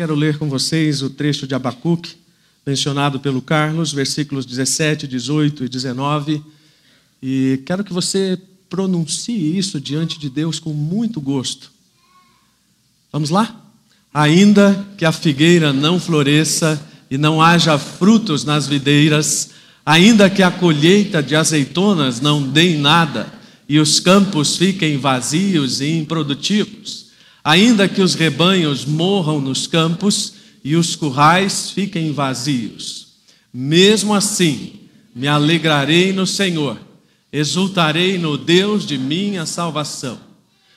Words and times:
quero 0.00 0.14
ler 0.14 0.38
com 0.38 0.48
vocês 0.48 1.02
o 1.02 1.10
trecho 1.10 1.46
de 1.46 1.54
Abacuque, 1.54 2.16
mencionado 2.66 3.20
pelo 3.20 3.42
Carlos, 3.42 3.92
versículos 3.92 4.46
17, 4.46 5.06
18 5.06 5.66
e 5.66 5.68
19. 5.68 6.42
E 7.22 7.60
quero 7.66 7.84
que 7.84 7.92
você 7.92 8.38
pronuncie 8.70 9.58
isso 9.58 9.78
diante 9.78 10.18
de 10.18 10.30
Deus 10.30 10.58
com 10.58 10.72
muito 10.72 11.20
gosto. 11.20 11.70
Vamos 13.12 13.28
lá? 13.28 13.62
Ainda 14.14 14.88
que 14.96 15.04
a 15.04 15.12
figueira 15.12 15.70
não 15.70 16.00
floresça 16.00 16.82
e 17.10 17.18
não 17.18 17.42
haja 17.42 17.76
frutos 17.78 18.42
nas 18.42 18.66
videiras, 18.66 19.50
ainda 19.84 20.30
que 20.30 20.42
a 20.42 20.50
colheita 20.50 21.22
de 21.22 21.36
azeitonas 21.36 22.22
não 22.22 22.42
dê 22.42 22.74
nada 22.78 23.30
e 23.68 23.78
os 23.78 24.00
campos 24.00 24.56
fiquem 24.56 24.96
vazios 24.96 25.82
e 25.82 25.90
improdutivos, 25.90 27.09
ainda 27.42 27.88
que 27.88 28.02
os 28.02 28.14
rebanhos 28.14 28.84
morram 28.84 29.40
nos 29.40 29.66
campos 29.66 30.34
e 30.62 30.76
os 30.76 30.94
currais 30.94 31.70
fiquem 31.70 32.12
vazios. 32.12 33.08
Mesmo 33.52 34.14
assim, 34.14 34.80
me 35.14 35.26
alegrarei 35.26 36.12
no 36.12 36.26
Senhor, 36.26 36.78
exultarei 37.32 38.18
no 38.18 38.36
Deus 38.36 38.86
de 38.86 38.96
minha 38.98 39.46
salvação. 39.46 40.20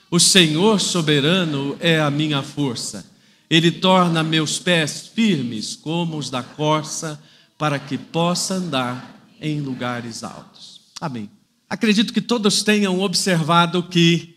O 0.10 0.20
Senhor 0.20 0.80
soberano 0.80 1.76
é 1.80 2.00
a 2.00 2.10
minha 2.10 2.42
força. 2.42 3.06
Ele 3.50 3.72
torna 3.72 4.24
meus 4.24 4.60
pés 4.60 5.12
firmes 5.14 5.76
como 5.76 6.18
os 6.18 6.30
da 6.30 6.42
corça, 6.42 7.22
para 7.58 7.78
que 7.80 7.98
possa 7.98 8.56
andar 8.56 9.28
em 9.40 9.60
lugares 9.60 10.24
altos. 10.24 10.82
Amém. 11.00 11.30
Acredito 11.70 12.14
que 12.14 12.22
todos 12.22 12.64
tenham 12.64 13.00
observado 13.02 13.84
que 13.84 14.33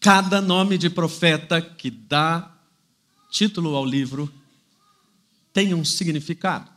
Cada 0.00 0.40
nome 0.40 0.78
de 0.78 0.88
profeta 0.88 1.60
que 1.60 1.90
dá 1.90 2.54
título 3.30 3.74
ao 3.74 3.84
livro 3.84 4.32
tem 5.52 5.74
um 5.74 5.84
significado. 5.84 6.70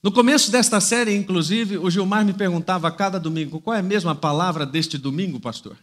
No 0.00 0.12
começo 0.12 0.50
desta 0.50 0.80
série, 0.80 1.14
inclusive, 1.16 1.76
o 1.76 1.90
Gilmar 1.90 2.24
me 2.24 2.32
perguntava 2.32 2.86
a 2.86 2.92
cada 2.92 3.18
domingo: 3.18 3.60
qual 3.60 3.74
é 3.76 3.80
a 3.80 3.82
mesma 3.82 4.14
palavra 4.14 4.64
deste 4.64 4.96
domingo, 4.96 5.40
pastor? 5.40 5.76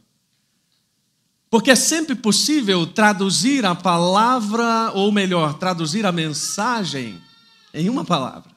Porque 1.49 1.71
é 1.71 1.75
sempre 1.75 2.15
possível 2.15 2.87
traduzir 2.87 3.65
a 3.65 3.75
palavra, 3.75 4.91
ou 4.93 5.11
melhor, 5.11 5.55
traduzir 5.55 6.05
a 6.05 6.11
mensagem 6.11 7.21
em 7.73 7.89
uma 7.89 8.05
palavra. 8.05 8.51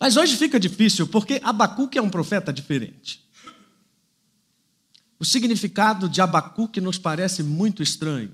Mas 0.00 0.16
hoje 0.16 0.36
fica 0.36 0.58
difícil, 0.60 1.08
porque 1.08 1.40
Abacuque 1.42 1.98
é 1.98 2.02
um 2.02 2.10
profeta 2.10 2.52
diferente. 2.52 3.27
O 5.18 5.24
significado 5.24 6.08
de 6.08 6.20
Abacuque 6.20 6.80
nos 6.80 6.98
parece 6.98 7.42
muito 7.42 7.82
estranho. 7.82 8.32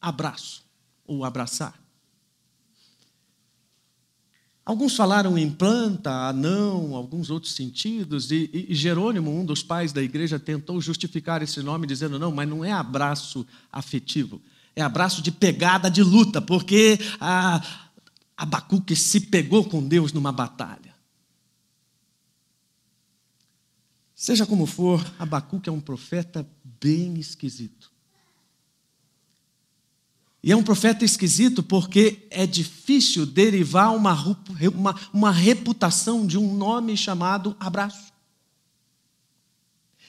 Abraço, 0.00 0.64
ou 1.06 1.24
abraçar. 1.24 1.74
Alguns 4.64 4.96
falaram 4.96 5.38
em 5.38 5.48
planta, 5.48 6.10
anão, 6.10 6.96
alguns 6.96 7.30
outros 7.30 7.52
sentidos, 7.52 8.32
e, 8.32 8.66
e, 8.68 8.74
Jerônimo, 8.74 9.30
um 9.30 9.44
dos 9.44 9.62
pais 9.62 9.92
da 9.92 10.02
igreja, 10.02 10.40
tentou 10.40 10.80
justificar 10.80 11.40
esse 11.40 11.62
nome 11.62 11.86
dizendo: 11.86 12.18
não, 12.18 12.32
mas 12.32 12.48
não 12.48 12.64
é 12.64 12.72
abraço 12.72 13.46
afetivo, 13.70 14.42
é 14.74 14.82
abraço 14.82 15.22
de 15.22 15.30
pegada 15.30 15.88
de 15.88 16.02
luta, 16.02 16.42
porque 16.42 16.98
a, 17.20 17.62
Abacuque 18.36 18.94
se 18.94 19.20
pegou 19.20 19.64
com 19.64 19.82
Deus 19.82 20.12
numa 20.12 20.30
batalha. 20.30 20.85
Seja 24.26 24.44
como 24.44 24.66
for, 24.66 25.06
Abacuque 25.20 25.68
é 25.68 25.72
um 25.72 25.80
profeta 25.80 26.44
bem 26.80 27.16
esquisito. 27.16 27.92
E 30.42 30.50
é 30.50 30.56
um 30.56 30.64
profeta 30.64 31.04
esquisito 31.04 31.62
porque 31.62 32.26
é 32.28 32.44
difícil 32.44 33.24
derivar 33.24 33.94
uma, 33.94 34.36
uma, 34.74 34.96
uma 35.12 35.30
reputação 35.30 36.26
de 36.26 36.36
um 36.36 36.56
nome 36.56 36.96
chamado 36.96 37.56
abraço. 37.60 38.12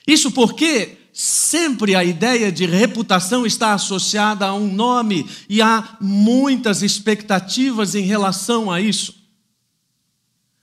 Isso 0.04 0.32
porque 0.32 0.98
sempre 1.12 1.94
a 1.94 2.02
ideia 2.02 2.50
de 2.50 2.66
reputação 2.66 3.46
está 3.46 3.72
associada 3.72 4.46
a 4.46 4.52
um 4.52 4.66
nome 4.66 5.30
e 5.48 5.62
há 5.62 5.96
muitas 6.00 6.82
expectativas 6.82 7.94
em 7.94 8.02
relação 8.02 8.68
a 8.68 8.80
isso. 8.80 9.17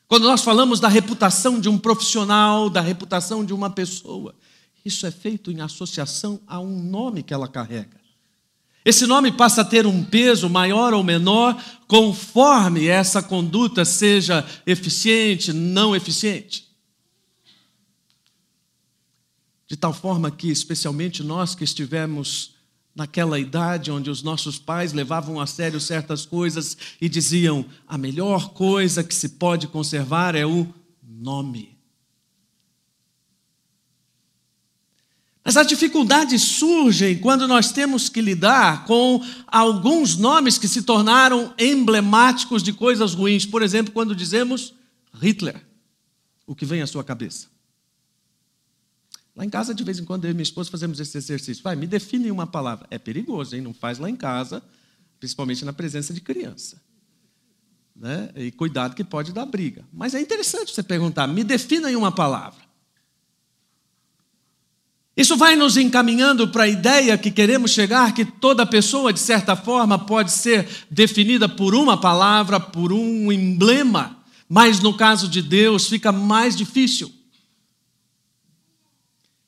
Quando 0.07 0.23
nós 0.23 0.43
falamos 0.43 0.79
da 0.79 0.87
reputação 0.87 1.59
de 1.59 1.67
um 1.67 1.77
profissional, 1.77 2.69
da 2.69 2.81
reputação 2.81 3.43
de 3.43 3.53
uma 3.53 3.69
pessoa, 3.69 4.35
isso 4.83 5.05
é 5.07 5.11
feito 5.11 5.51
em 5.51 5.61
associação 5.61 6.39
a 6.45 6.59
um 6.59 6.81
nome 6.81 7.23
que 7.23 7.33
ela 7.33 7.47
carrega. 7.47 7.99
Esse 8.85 9.07
nome 9.07 9.31
passa 9.31 9.61
a 9.61 9.65
ter 9.65 9.87
um 9.87 10.03
peso 10.03 10.47
maior 10.47 10.93
ou 10.93 11.03
menor 11.03 11.59
conforme 11.87 12.87
essa 12.87 13.23
conduta 13.23 13.83
seja 13.83 14.45
eficiente, 14.63 15.51
não 15.51 15.95
eficiente. 15.95 16.65
De 19.67 19.75
tal 19.75 19.91
forma 19.91 20.29
que, 20.29 20.51
especialmente 20.51 21.23
nós 21.23 21.55
que 21.55 21.63
estivemos 21.63 22.54
naquela 22.95 23.37
idade 23.37 23.91
onde 23.91 24.09
os 24.09 24.23
nossos 24.23 24.57
pais 24.57 24.93
levavam 24.93 25.39
a 25.39 25.45
sério 25.45 25.81
certas 25.81 26.25
coisas 26.25 26.77
e 27.01 27.09
diziam: 27.09 27.65
a 27.87 27.97
melhor 27.97 28.53
coisa 28.53 29.03
que 29.03 29.13
se 29.13 29.29
pode 29.29 29.67
conservar 29.67 30.33
é 30.33 30.45
o 30.45 30.67
nome. 31.03 31.75
Mas 35.43 35.57
as 35.57 35.67
dificuldades 35.67 36.41
surgem 36.41 37.19
quando 37.19 37.47
nós 37.47 37.71
temos 37.71 38.09
que 38.09 38.19
lidar 38.19 38.83
com 38.85 39.23
alguns 39.45 40.17
nomes 40.17 40.57
que 40.57 40.67
se 40.67 40.81
tornaram 40.81 41.53
emblemáticos 41.59 42.63
de 42.63 42.73
coisas 42.73 43.13
ruins. 43.13 43.45
Por 43.45 43.61
exemplo, 43.61 43.93
quando 43.93 44.15
dizemos 44.15 44.73
Hitler, 45.21 45.63
o 46.47 46.55
que 46.55 46.65
vem 46.65 46.81
à 46.81 46.87
sua 46.87 47.03
cabeça? 47.03 47.54
Lá 49.35 49.43
em 49.43 49.49
casa, 49.49 49.73
de 49.73 49.83
vez 49.83 49.99
em 49.99 50.05
quando, 50.05 50.25
eu 50.25 50.31
e 50.31 50.33
minha 50.33 50.43
esposa 50.43 50.71
fazemos 50.71 50.99
esse 50.99 51.17
exercício. 51.17 51.61
Vai, 51.61 51.75
me 51.75 51.85
define 51.85 52.31
uma 52.31 52.47
palavra. 52.47 52.87
É 52.89 52.97
perigoso, 52.97 53.55
hein? 53.55 53.61
Não 53.61 53.73
faz 53.73 53.99
lá 53.99 54.09
em 54.09 54.15
casa, 54.15 54.63
principalmente 55.19 55.65
na 55.65 55.73
presença 55.73 56.13
de 56.13 56.21
criança. 56.21 56.81
Né? 57.93 58.29
E 58.35 58.51
cuidado 58.51 58.95
que 58.95 59.03
pode 59.03 59.33
dar 59.33 59.45
briga. 59.45 59.83
Mas 59.91 60.15
é 60.15 60.21
interessante 60.21 60.73
você 60.73 60.81
perguntar, 60.81 61.27
me 61.27 61.43
defina 61.43 61.91
em 61.91 61.95
uma 61.95 62.11
palavra. 62.13 62.63
Isso 65.17 65.37
vai 65.37 65.55
nos 65.55 65.77
encaminhando 65.77 66.47
para 66.49 66.63
a 66.63 66.67
ideia 66.67 67.17
que 67.17 67.31
queremos 67.31 67.71
chegar 67.71 68.13
que 68.13 68.25
toda 68.25 68.65
pessoa, 68.65 69.13
de 69.13 69.19
certa 69.19 69.55
forma, 69.55 69.97
pode 69.97 70.31
ser 70.31 70.67
definida 70.89 71.47
por 71.47 71.73
uma 71.73 71.99
palavra, 71.99 72.59
por 72.59 72.91
um 72.91 73.31
emblema, 73.31 74.17
mas 74.47 74.81
no 74.81 74.95
caso 74.95 75.29
de 75.29 75.41
Deus 75.41 75.87
fica 75.87 76.11
mais 76.11 76.55
difícil. 76.55 77.09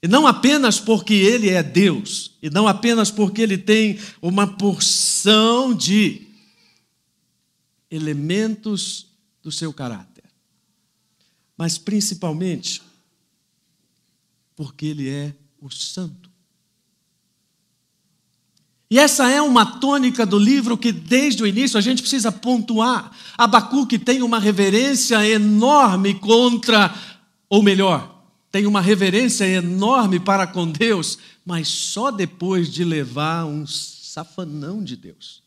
E 0.01 0.07
não 0.07 0.27
apenas 0.27 0.79
porque 0.79 1.13
ele 1.13 1.49
é 1.49 1.63
Deus, 1.63 2.31
e 2.41 2.49
não 2.49 2.67
apenas 2.67 3.09
porque 3.09 3.41
ele 3.41 3.57
tem 3.57 3.99
uma 4.21 4.45
porção 4.45 5.73
de 5.73 6.27
elementos 7.89 9.07
do 9.41 9.51
seu 9.51 9.73
caráter, 9.73 10.23
mas 11.57 11.77
principalmente 11.77 12.81
porque 14.55 14.87
ele 14.87 15.09
é 15.09 15.33
o 15.59 15.69
Santo. 15.69 16.27
E 18.89 18.97
essa 18.97 19.29
é 19.29 19.41
uma 19.41 19.79
tônica 19.79 20.25
do 20.25 20.39
livro 20.39 20.77
que, 20.77 20.93
desde 20.93 21.43
o 21.43 21.47
início, 21.47 21.77
a 21.77 21.81
gente 21.81 22.01
precisa 22.01 22.31
pontuar. 22.31 23.11
Abacuque 23.37 23.99
tem 23.99 24.21
uma 24.21 24.39
reverência 24.39 25.27
enorme 25.27 26.13
contra, 26.13 26.95
ou 27.49 27.61
melhor, 27.61 28.16
tem 28.57 28.65
uma 28.65 28.81
reverência 28.81 29.45
enorme 29.45 30.19
para 30.19 30.47
com 30.47 30.67
Deus, 30.67 31.19
mas 31.45 31.67
só 31.67 32.09
depois 32.09 32.73
de 32.73 32.83
levar 32.83 33.45
um 33.45 33.67
safanão 33.67 34.83
de 34.83 34.95
Deus. 34.95 35.43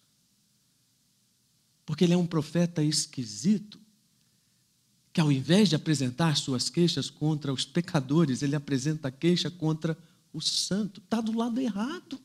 Porque 1.85 2.05
ele 2.05 2.13
é 2.13 2.17
um 2.17 2.25
profeta 2.25 2.85
esquisito, 2.85 3.81
que 5.13 5.21
ao 5.21 5.33
invés 5.33 5.69
de 5.69 5.75
apresentar 5.75 6.37
suas 6.37 6.71
queixas 6.71 7.11
contra 7.11 7.53
os 7.53 7.65
pecadores, 7.65 8.43
ele 8.43 8.55
apresenta 8.55 9.11
queixa 9.11 9.51
contra 9.51 9.99
o 10.33 10.41
santo. 10.41 11.01
Está 11.01 11.21
do 11.21 11.37
lado 11.37 11.61
errado. 11.61 12.17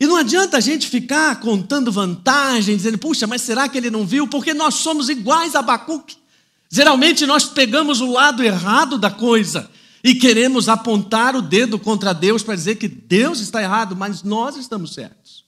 E 0.00 0.08
não 0.08 0.16
adianta 0.16 0.56
a 0.56 0.60
gente 0.60 0.88
ficar 0.88 1.38
contando 1.38 1.92
vantagens, 1.92 2.78
dizendo, 2.78 2.98
puxa, 2.98 3.28
mas 3.28 3.42
será 3.42 3.68
que 3.68 3.78
ele 3.78 3.92
não 3.92 4.04
viu? 4.04 4.26
Porque 4.26 4.52
nós 4.52 4.74
somos 4.74 5.08
iguais 5.08 5.54
a 5.54 5.60
Abacuque. 5.60 6.25
Geralmente 6.70 7.26
nós 7.26 7.44
pegamos 7.44 8.00
o 8.00 8.10
lado 8.10 8.42
errado 8.42 8.98
da 8.98 9.10
coisa 9.10 9.70
e 10.02 10.14
queremos 10.14 10.68
apontar 10.68 11.34
o 11.36 11.42
dedo 11.42 11.78
contra 11.78 12.12
Deus 12.12 12.42
para 12.42 12.54
dizer 12.54 12.76
que 12.76 12.88
Deus 12.88 13.40
está 13.40 13.62
errado, 13.62 13.96
mas 13.96 14.22
nós 14.22 14.56
estamos 14.56 14.94
certos. 14.94 15.44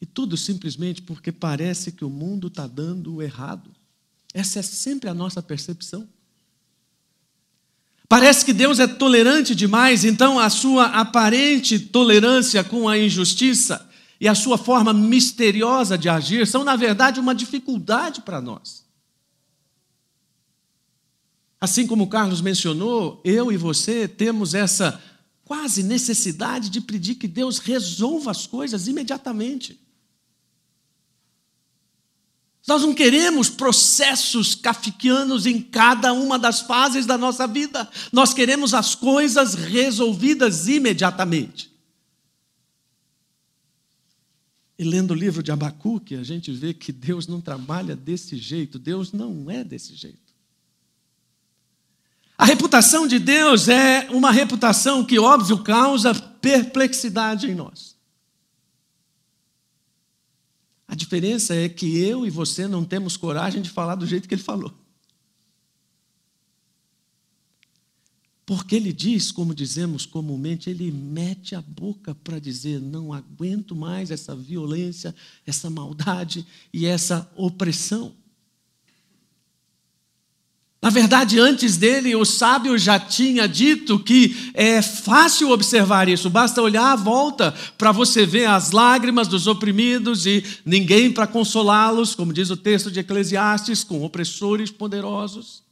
E 0.00 0.06
tudo 0.06 0.36
simplesmente 0.36 1.00
porque 1.02 1.30
parece 1.30 1.92
que 1.92 2.04
o 2.04 2.10
mundo 2.10 2.48
está 2.48 2.66
dando 2.66 3.22
errado. 3.22 3.70
Essa 4.34 4.58
é 4.58 4.62
sempre 4.62 5.08
a 5.08 5.14
nossa 5.14 5.42
percepção. 5.42 6.08
Parece 8.08 8.44
que 8.44 8.52
Deus 8.52 8.78
é 8.78 8.86
tolerante 8.86 9.54
demais, 9.54 10.04
então 10.04 10.38
a 10.38 10.50
sua 10.50 10.86
aparente 10.86 11.78
tolerância 11.78 12.62
com 12.62 12.88
a 12.88 12.98
injustiça 12.98 13.90
e 14.22 14.28
a 14.28 14.36
sua 14.36 14.56
forma 14.56 14.92
misteriosa 14.92 15.98
de 15.98 16.08
agir 16.08 16.46
são, 16.46 16.62
na 16.62 16.76
verdade, 16.76 17.18
uma 17.18 17.34
dificuldade 17.34 18.20
para 18.20 18.40
nós. 18.40 18.86
Assim 21.60 21.88
como 21.88 22.04
o 22.04 22.06
Carlos 22.06 22.40
mencionou, 22.40 23.20
eu 23.24 23.50
e 23.50 23.56
você 23.56 24.06
temos 24.06 24.54
essa 24.54 25.02
quase 25.44 25.82
necessidade 25.82 26.70
de 26.70 26.80
pedir 26.80 27.16
que 27.16 27.26
Deus 27.26 27.58
resolva 27.58 28.30
as 28.30 28.46
coisas 28.46 28.86
imediatamente. 28.86 29.80
Nós 32.64 32.82
não 32.82 32.94
queremos 32.94 33.50
processos 33.50 34.54
kafkianos 34.54 35.46
em 35.46 35.60
cada 35.60 36.12
uma 36.12 36.38
das 36.38 36.60
fases 36.60 37.06
da 37.06 37.18
nossa 37.18 37.48
vida. 37.48 37.90
Nós 38.12 38.32
queremos 38.32 38.72
as 38.72 38.94
coisas 38.94 39.54
resolvidas 39.54 40.68
imediatamente. 40.68 41.71
E 44.82 44.84
lendo 44.84 45.12
o 45.12 45.14
livro 45.14 45.44
de 45.44 45.52
Abacuque, 45.52 46.16
a 46.16 46.24
gente 46.24 46.50
vê 46.50 46.74
que 46.74 46.90
Deus 46.90 47.28
não 47.28 47.40
trabalha 47.40 47.94
desse 47.94 48.36
jeito, 48.36 48.80
Deus 48.80 49.12
não 49.12 49.48
é 49.48 49.62
desse 49.62 49.94
jeito. 49.94 50.34
A 52.36 52.44
reputação 52.44 53.06
de 53.06 53.20
Deus 53.20 53.68
é 53.68 54.10
uma 54.10 54.32
reputação 54.32 55.04
que, 55.04 55.20
óbvio, 55.20 55.62
causa 55.62 56.12
perplexidade 56.12 57.48
em 57.48 57.54
nós. 57.54 57.94
A 60.88 60.96
diferença 60.96 61.54
é 61.54 61.68
que 61.68 62.00
eu 62.00 62.26
e 62.26 62.30
você 62.30 62.66
não 62.66 62.84
temos 62.84 63.16
coragem 63.16 63.62
de 63.62 63.70
falar 63.70 63.94
do 63.94 64.04
jeito 64.04 64.26
que 64.26 64.34
ele 64.34 64.42
falou. 64.42 64.76
Porque 68.44 68.74
ele 68.74 68.92
diz, 68.92 69.30
como 69.30 69.54
dizemos 69.54 70.04
comumente, 70.04 70.68
ele 70.68 70.90
mete 70.90 71.54
a 71.54 71.62
boca 71.62 72.14
para 72.14 72.40
dizer: 72.40 72.80
não 72.80 73.12
aguento 73.12 73.74
mais 73.74 74.10
essa 74.10 74.34
violência, 74.34 75.14
essa 75.46 75.70
maldade 75.70 76.44
e 76.72 76.84
essa 76.84 77.30
opressão. 77.36 78.12
Na 80.82 80.90
verdade, 80.90 81.38
antes 81.38 81.76
dele, 81.76 82.16
o 82.16 82.24
sábio 82.24 82.76
já 82.76 82.98
tinha 82.98 83.46
dito 83.46 84.00
que 84.00 84.50
é 84.52 84.82
fácil 84.82 85.50
observar 85.50 86.08
isso, 86.08 86.28
basta 86.28 86.60
olhar 86.60 86.90
à 86.90 86.96
volta 86.96 87.54
para 87.78 87.92
você 87.92 88.26
ver 88.26 88.46
as 88.46 88.72
lágrimas 88.72 89.28
dos 89.28 89.46
oprimidos 89.46 90.26
e 90.26 90.42
ninguém 90.66 91.12
para 91.12 91.28
consolá-los, 91.28 92.16
como 92.16 92.32
diz 92.32 92.50
o 92.50 92.56
texto 92.56 92.90
de 92.90 92.98
Eclesiastes, 92.98 93.84
com 93.84 94.02
opressores 94.02 94.72
poderosos. 94.72 95.62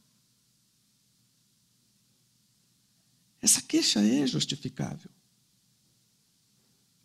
Essa 3.41 3.61
queixa 3.61 3.99
é 3.99 4.27
justificável. 4.27 5.09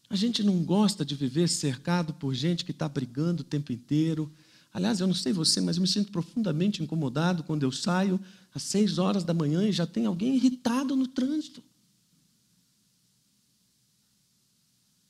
A 0.08 0.14
gente 0.14 0.42
não 0.42 0.62
gosta 0.62 1.04
de 1.04 1.14
viver 1.14 1.48
cercado 1.48 2.14
por 2.14 2.34
gente 2.34 2.64
que 2.64 2.70
está 2.70 2.88
brigando 2.88 3.42
o 3.42 3.44
tempo 3.44 3.72
inteiro 3.72 4.32
Aliás, 4.76 5.00
eu 5.00 5.06
não 5.06 5.14
sei 5.14 5.32
você, 5.32 5.58
mas 5.58 5.78
eu 5.78 5.80
me 5.80 5.88
sinto 5.88 6.12
profundamente 6.12 6.82
incomodado 6.82 7.42
quando 7.42 7.62
eu 7.62 7.72
saio 7.72 8.20
às 8.54 8.62
seis 8.62 8.98
horas 8.98 9.24
da 9.24 9.32
manhã 9.32 9.66
e 9.66 9.72
já 9.72 9.86
tem 9.86 10.04
alguém 10.04 10.36
irritado 10.36 10.94
no 10.94 11.06
trânsito. 11.06 11.62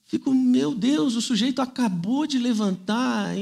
Fico, 0.09 0.33
meu 0.33 0.73
Deus, 0.73 1.17
o 1.17 1.21
sujeito 1.21 1.61
acabou 1.61 2.29
de 2.29 2.39
levantar, 2.39 3.35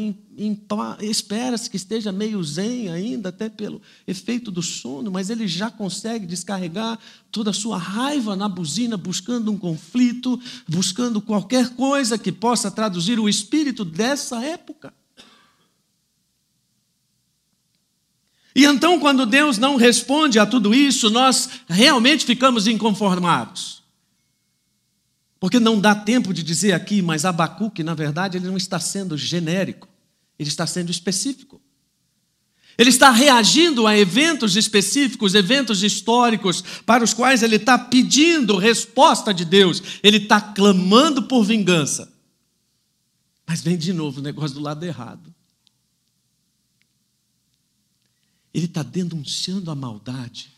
espera-se 0.99 1.69
que 1.69 1.77
esteja 1.77 2.11
meio 2.11 2.43
zen 2.43 2.89
ainda, 2.89 3.29
até 3.29 3.51
pelo 3.51 3.83
efeito 4.07 4.51
do 4.51 4.63
sono, 4.63 5.11
mas 5.11 5.29
ele 5.29 5.47
já 5.47 5.71
consegue 5.71 6.25
descarregar 6.25 6.99
toda 7.31 7.51
a 7.51 7.53
sua 7.53 7.77
raiva 7.77 8.35
na 8.35 8.49
buzina, 8.49 8.97
buscando 8.97 9.53
um 9.53 9.59
conflito, 9.59 10.41
buscando 10.67 11.21
qualquer 11.21 11.69
coisa 11.75 12.17
que 12.17 12.33
possa 12.33 12.71
traduzir 12.71 13.21
o 13.21 13.29
espírito 13.29 13.85
dessa 13.85 14.43
época. 14.43 14.95
E 18.57 18.65
então, 18.65 18.99
quando 18.99 19.27
Deus 19.27 19.59
não 19.59 19.77
responde 19.77 20.39
a 20.39 20.47
tudo 20.47 20.75
isso, 20.75 21.11
nós 21.11 21.51
realmente 21.69 22.25
ficamos 22.25 22.67
inconformados. 22.67 23.84
Porque 25.45 25.61
não 25.61 25.79
dá 25.79 25.95
tempo 25.95 26.33
de 26.33 26.43
dizer 26.43 26.73
aqui, 26.73 27.03
mas 27.03 27.27
Abacuque, 27.27 27.85
na 27.85 27.93
verdade, 27.93 28.39
ele 28.39 28.47
não 28.47 28.57
está 28.57 28.81
sendo 28.81 29.15
genérico, 29.15 29.87
ele 30.39 30.49
está 30.49 30.67
sendo 30.67 30.91
específico. 30.91 31.61
Ele 32.79 32.89
está 32.89 33.11
reagindo 33.11 33.87
a 33.87 33.95
eventos 33.95 34.57
específicos, 34.57 35.35
eventos 35.35 35.83
históricos, 35.83 36.65
para 36.87 37.05
os 37.05 37.13
quais 37.13 37.43
ele 37.43 37.57
está 37.57 37.79
pedindo 37.79 38.57
resposta 38.57 39.35
de 39.35 39.45
Deus, 39.45 39.83
ele 40.03 40.17
está 40.17 40.41
clamando 40.41 41.25
por 41.25 41.45
vingança. 41.45 42.11
Mas 43.47 43.61
vem 43.61 43.77
de 43.77 43.93
novo 43.93 44.21
o 44.21 44.25
negócio 44.25 44.55
do 44.55 44.63
lado 44.63 44.83
errado. 44.83 45.35
Ele 48.55 48.65
está 48.65 48.83
denunciando 48.83 49.71
a 49.71 49.75
maldade, 49.75 50.51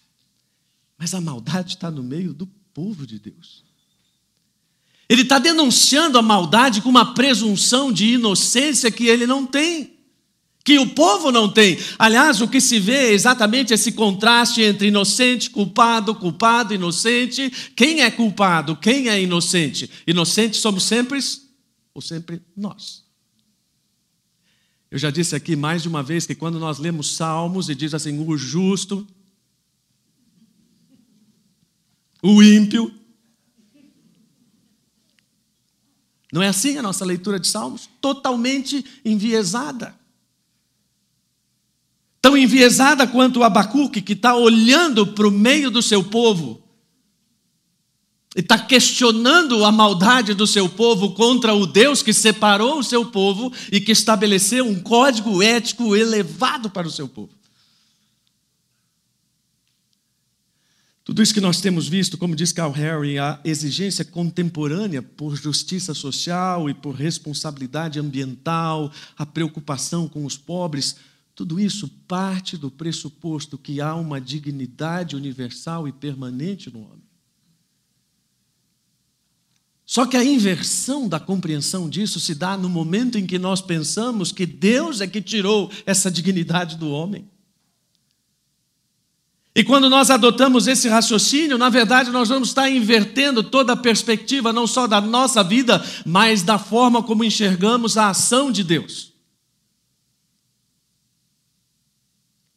mas 0.97 1.13
a 1.13 1.21
maldade 1.21 1.71
está 1.71 1.91
no 1.91 2.05
meio 2.05 2.33
do 2.33 2.47
povo 2.73 3.05
de 3.05 3.19
Deus. 3.19 3.66
Ele 5.09 5.23
está 5.23 5.39
denunciando 5.39 6.19
a 6.19 6.23
maldade 6.23 6.81
com 6.81 6.89
uma 6.89 7.15
presunção 7.15 7.93
de 7.93 8.15
inocência 8.15 8.91
que 8.91 9.07
ele 9.07 9.27
não 9.27 9.47
tem, 9.47 9.95
que 10.65 10.79
o 10.81 10.89
povo 10.89 11.31
não 11.31 11.49
tem. 11.49 11.79
Aliás, 11.97 12.41
o 12.41 12.49
que 12.49 12.61
se 12.61 12.81
vê 12.81 13.11
é 13.11 13.13
exatamente 13.13 13.73
esse 13.73 13.93
contraste 13.93 14.63
entre 14.63 14.89
inocente, 14.89 15.49
culpado, 15.49 16.13
culpado, 16.13 16.75
inocente. 16.75 17.53
Quem 17.77 18.01
é 18.03 18.11
culpado? 18.11 18.75
Quem 18.75 19.09
é 19.09 19.23
inocente? 19.23 19.89
Inocente 20.07 20.57
somos 20.57 20.83
sempre 20.83 21.21
ou 21.95 22.03
sempre 22.03 22.43
nós. 22.57 23.05
Eu 24.91 24.99
já 24.99 25.11
disse 25.11 25.37
aqui 25.37 25.55
mais 25.55 25.83
de 25.83 25.89
uma 25.89 26.03
vez 26.03 26.27
que 26.27 26.35
quando 26.35 26.59
nós 26.59 26.79
lemos 26.79 27.15
Salmos 27.15 27.69
e 27.69 27.75
diz 27.75 27.95
assim, 27.95 28.19
o 28.19 28.37
justo, 28.37 29.07
o 32.23 32.43
ímpio. 32.43 32.93
Não 36.33 36.43
é 36.43 36.49
assim 36.49 36.77
a 36.77 36.83
nossa 36.83 37.05
leitura 37.05 37.39
de 37.39 37.47
Salmos? 37.47 37.89
Totalmente 38.01 38.85
enviesada. 39.05 39.95
Tão 42.21 42.37
enviesada 42.37 43.07
quanto 43.07 43.41
o 43.41 43.45
Abacuque, 43.45 44.03
que 44.03 44.15
está 44.15 44.35
olhando 44.35 45.07
para 45.07 45.29
o 45.29 45.31
meio 45.31 45.71
do 45.71 45.81
seu 45.81 46.03
povo 46.03 46.67
e 48.37 48.41
está 48.41 48.59
questionando 48.59 49.65
a 49.65 49.73
maldade 49.73 50.35
do 50.35 50.47
seu 50.47 50.69
povo 50.69 51.15
contra 51.15 51.55
o 51.55 51.67
Deus 51.67 52.03
que 52.03 52.13
separou 52.13 52.79
o 52.79 52.85
seu 52.85 53.07
povo 53.07 53.51
e 53.73 53.81
que 53.81 53.93
estabeleceu 53.93 54.67
um 54.67 54.79
código 54.79 55.43
ético 55.43 55.97
elevado 55.97 56.69
para 56.69 56.87
o 56.87 56.91
seu 56.91 57.09
povo. 57.09 57.31
Tudo 61.07 61.23
isso 61.23 61.33
que 61.33 61.41
nós 61.41 61.61
temos 61.61 61.87
visto, 61.87 62.19
como 62.19 62.35
diz 62.35 62.51
Carl 62.51 62.73
Harry, 62.73 63.17
a 63.17 63.39
exigência 63.45 64.05
contemporânea 64.05 65.01
por 65.01 65.37
justiça 65.37 65.95
social 65.95 66.69
e 66.69 66.75
por 66.75 66.97
responsabilidade 66.97 68.01
ambiental, 68.01 68.91
a 69.17 69.25
preocupação 69.25 70.09
com 70.09 70.25
os 70.25 70.37
pobres, 70.37 70.97
tudo 71.33 71.61
isso 71.61 71.87
parte 72.09 72.57
do 72.57 72.73
pressuposto 72.73 73.57
que 73.57 73.81
há 73.81 73.95
uma 73.95 74.21
dignidade 74.21 75.15
universal 75.15 75.87
e 75.87 75.93
permanente 75.93 76.73
no 76.73 76.81
homem. 76.81 77.05
Só 79.85 80.07
que 80.07 80.17
a 80.17 80.25
inversão 80.25 81.09
da 81.09 81.21
compreensão 81.21 81.89
disso 81.89 82.19
se 82.19 82.35
dá 82.35 82.57
no 82.57 82.69
momento 82.69 83.17
em 83.17 83.25
que 83.25 83.39
nós 83.39 83.63
pensamos 83.63 84.33
que 84.33 84.45
Deus 84.45 85.01
é 85.01 85.07
que 85.07 85.23
tirou 85.23 85.71
essa 85.87 86.11
dignidade 86.11 86.77
do 86.77 86.91
homem. 86.91 87.31
E 89.57 89.65
quando 89.65 89.89
nós 89.89 90.11
adotamos 90.11 90.67
esse 90.67 90.87
raciocínio, 90.87 91.57
na 91.57 91.71
verdade, 91.71 92.11
nós 92.11 92.29
vamos 92.29 92.49
estar 92.49 92.69
invertendo 92.69 93.43
toda 93.43 93.73
a 93.73 93.77
perspectiva, 93.77 94.53
não 94.53 94.67
só 94.67 94.87
da 94.87 95.01
nossa 95.01 95.43
vida, 95.43 95.83
mas 96.05 96.43
da 96.43 96.59
forma 96.59 97.03
como 97.03 97.25
enxergamos 97.25 97.97
a 97.97 98.11
ação 98.11 98.53
de 98.53 98.63
Deus. 98.63 99.15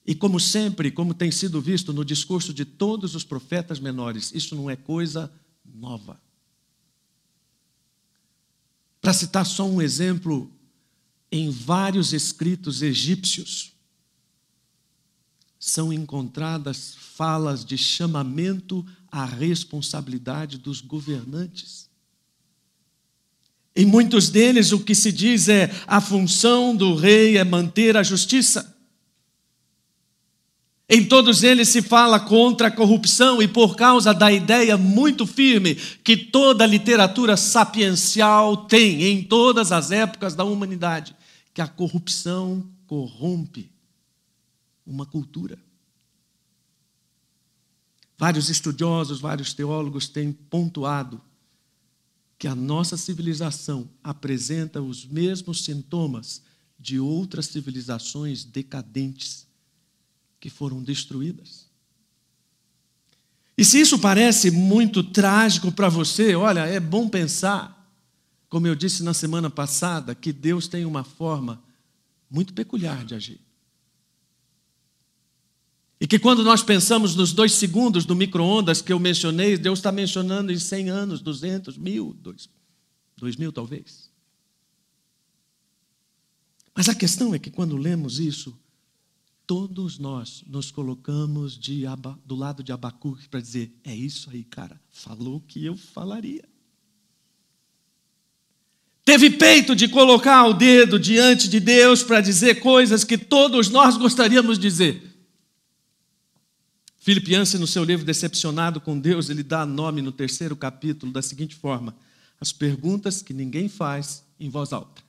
E 0.06 0.13
como 0.13 0.41
sempre, 0.41 0.91
como 0.91 1.13
tem 1.13 1.32
sido 1.32 1.62
visto 1.62 1.94
no 1.94 2.03
discurso 2.03 2.53
de 2.53 2.65
todos 2.65 3.15
os 3.15 3.24
profetas 3.24 3.79
menores, 3.79 4.34
isso 4.36 4.53
não 4.53 4.70
é 4.70 4.75
coisa 4.75 5.32
nova. 5.63 6.20
Para 9.00 9.13
citar 9.13 9.46
só 9.46 9.65
um 9.65 9.82
exemplo, 9.82 10.51
em 11.32 11.50
vários 11.50 12.12
escritos 12.12 12.82
egípcios 12.82 13.78
são 15.60 15.92
encontradas 15.92 16.96
falas 17.16 17.66
de 17.66 17.78
chamamento 17.78 18.86
à 19.12 19.25
responsabilidade 19.25 20.58
dos 20.58 20.80
governantes. 20.80 21.89
Em 23.75 23.86
muitos 23.86 24.30
deles, 24.30 24.72
o 24.72 24.80
que 24.80 24.96
se 24.96 25.12
diz 25.12 25.50
é: 25.50 25.70
a 25.86 26.00
função 26.00 26.74
do 26.74 26.96
rei 26.96 27.38
é 27.38 27.44
manter 27.44 27.98
a 27.98 28.04
justiça. 28.04 28.75
Em 30.92 31.06
todos 31.06 31.44
eles 31.44 31.70
se 31.70 31.84
fala 31.84 32.20
contra 32.20 32.70
a 32.70 32.72
corrupção 32.72 33.39
e 33.44 33.48
por 33.48 33.75
causa 33.75 34.12
da 34.12 34.32
ideia 34.32 34.75
muito 34.75 35.28
firme 35.28 35.75
que 35.75 36.18
toda 36.18 36.66
literatura 36.66 37.38
sapiencial 37.38 38.58
tem 38.58 39.04
em 39.04 39.22
todas 39.22 39.72
as 39.72 39.92
épocas 39.92 40.34
da 40.34 40.44
humanidade, 40.44 41.16
que 41.54 41.62
a 41.62 41.68
corrupção 41.68 42.68
corrompe 42.88 43.70
uma 44.89 45.05
cultura. 45.05 45.58
Vários 48.17 48.50
estudiosos, 48.50 49.22
vários 49.22 49.53
teólogos 49.53 50.10
têm 50.10 50.34
pontuado 50.34 51.22
que 52.38 52.48
a 52.48 52.55
nossa 52.55 52.98
civilização 52.98 53.89
apresenta 54.03 54.81
os 54.81 55.05
mesmos 55.05 55.63
sintomas 55.63 56.41
de 56.77 57.00
outras 57.00 57.48
civilizações 57.48 58.43
decadentes 58.43 59.46
que 60.39 60.50
foram 60.50 60.81
destruídas. 60.81 61.67
E 63.58 63.65
se 63.65 63.81
isso 63.81 64.00
parece 64.00 64.50
muito 64.51 65.03
trágico 65.03 65.69
para 65.72 65.89
você, 65.89 66.34
olha, 66.34 66.62
é 66.62 66.79
bom 66.79 67.10
pensar, 67.10 67.93
como 68.48 68.65
eu 68.65 68.74
disse 68.74 69.03
na 69.03 69.13
semana 69.13 69.50
passada, 69.50 70.15
que 70.15 70.31
Deus 70.31 70.67
tem 70.67 70.86
uma 70.86 71.03
forma 71.03 71.62
muito 72.29 72.53
peculiar 72.53 73.03
de 73.03 73.15
agir. 73.15 73.49
E 76.01 76.08
que 76.08 76.18
quando 76.18 76.44
nós 76.44 76.63
pensamos 76.63 77.13
nos 77.13 77.34
dois 77.34 77.53
segundos 77.53 78.06
do 78.06 78.15
micro-ondas 78.15 78.82
que 78.82 78.94
eu 78.94 79.00
mencionei, 79.00 79.58
Deus 79.58 79.79
está 79.79 79.91
mencionando 79.91 80.51
em 80.51 80.58
100 80.58 80.89
anos, 80.89 81.22
200, 81.22 81.77
mil, 81.77 82.15
dois, 82.22 82.50
dois 83.18 83.36
mil 83.36 83.51
talvez. 83.51 84.10
Mas 86.74 86.88
a 86.88 86.96
questão 86.96 87.36
é 87.36 87.39
que 87.39 87.51
quando 87.51 87.75
lemos 87.75 88.18
isso, 88.20 88.58
todos 89.46 90.00
nós 90.00 90.41
nos 90.48 90.72
colocamos 90.72 91.58
de, 91.58 91.84
do 92.24 92.36
lado 92.36 92.63
de 92.63 92.72
Abacuque 92.72 93.27
para 93.27 93.41
dizer: 93.41 93.74
é 93.84 93.94
isso 93.94 94.29
aí, 94.29 94.46
cara, 94.46 94.79
falou 94.89 95.36
o 95.36 95.41
que 95.41 95.65
eu 95.65 95.75
falaria. 95.75 96.48
Teve 99.03 99.32
peito 99.32 99.75
de 99.75 99.89
colocar 99.89 100.46
o 100.46 100.53
dedo 100.53 100.98
diante 101.00 101.50
de 101.50 101.60
Deus 101.60 102.03
para 102.03 102.22
dizer 102.22 102.62
coisas 102.62 103.03
que 103.03 103.18
todos 103.18 103.70
nós 103.70 103.98
gostaríamos 103.98 104.58
de 104.58 104.70
dizer. 104.70 105.09
Philip 107.10 107.34
Yancey, 107.34 107.60
no 107.60 107.66
seu 107.66 107.84
livro 107.84 108.06
Decepcionado 108.06 108.80
com 108.80 109.00
Deus, 109.00 109.32
ele 109.32 109.42
dá 109.42 109.66
nome 109.66 110.00
no 110.00 110.12
terceiro 110.12 110.56
capítulo 110.56 111.12
da 111.12 111.24
seguinte 111.24 111.56
forma: 111.56 111.96
As 112.39 112.51
perguntas 112.51 113.24
que 113.24 113.34
ninguém 113.34 113.68
faz 113.68 114.24
em 114.39 114.48
voz 114.48 114.72
alta. 114.72 115.01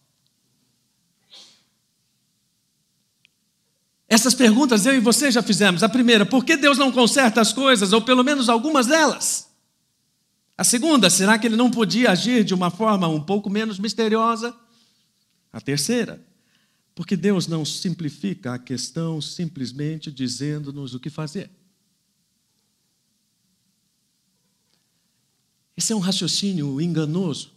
Essas 4.08 4.34
perguntas 4.34 4.86
eu 4.86 4.94
e 4.94 4.98
você 4.98 5.30
já 5.30 5.42
fizemos. 5.42 5.82
A 5.82 5.90
primeira, 5.90 6.24
por 6.24 6.42
que 6.42 6.56
Deus 6.56 6.78
não 6.78 6.90
conserta 6.90 7.38
as 7.38 7.52
coisas, 7.52 7.92
ou 7.92 8.00
pelo 8.00 8.24
menos 8.24 8.48
algumas 8.48 8.86
delas? 8.86 9.50
A 10.56 10.64
segunda, 10.64 11.10
será 11.10 11.38
que 11.38 11.46
ele 11.46 11.56
não 11.56 11.70
podia 11.70 12.12
agir 12.12 12.44
de 12.44 12.54
uma 12.54 12.70
forma 12.70 13.08
um 13.08 13.20
pouco 13.20 13.50
menos 13.50 13.78
misteriosa? 13.78 14.56
A 15.52 15.60
terceira, 15.60 16.18
porque 16.94 17.14
Deus 17.14 17.46
não 17.46 17.62
simplifica 17.62 18.54
a 18.54 18.58
questão 18.58 19.20
simplesmente 19.20 20.10
dizendo-nos 20.10 20.94
o 20.94 20.98
que 20.98 21.10
fazer. 21.10 21.59
Esse 25.80 25.94
é 25.94 25.96
um 25.96 25.98
raciocínio 25.98 26.78
enganoso. 26.78 27.52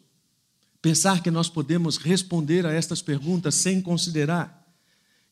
Pensar 0.81 1.21
que 1.21 1.29
nós 1.29 1.49
podemos 1.49 1.97
responder 1.97 2.65
a 2.65 2.71
estas 2.71 3.01
perguntas 3.01 3.53
sem 3.53 3.81
considerar 3.81 4.65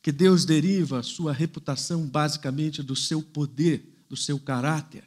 que 0.02 0.12
Deus 0.12 0.44
deriva 0.44 1.02
sua 1.02 1.32
reputação 1.32 2.06
basicamente 2.06 2.82
do 2.82 2.94
seu 2.94 3.22
poder, 3.22 4.04
do 4.10 4.16
seu 4.16 4.38
caráter, 4.38 5.04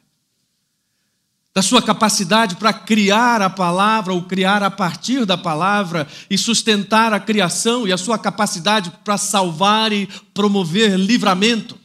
da 1.54 1.62
sua 1.62 1.80
capacidade 1.80 2.56
para 2.56 2.72
criar 2.72 3.40
a 3.40 3.48
palavra 3.48 4.12
ou 4.12 4.24
criar 4.24 4.64
a 4.64 4.70
partir 4.70 5.24
da 5.24 5.38
palavra 5.38 6.08
e 6.28 6.36
sustentar 6.36 7.12
a 7.12 7.20
criação 7.20 7.86
e 7.86 7.92
a 7.92 7.96
sua 7.96 8.18
capacidade 8.18 8.90
para 9.04 9.16
salvar 9.16 9.92
e 9.92 10.08
promover 10.34 10.98
livramento. 10.98 11.78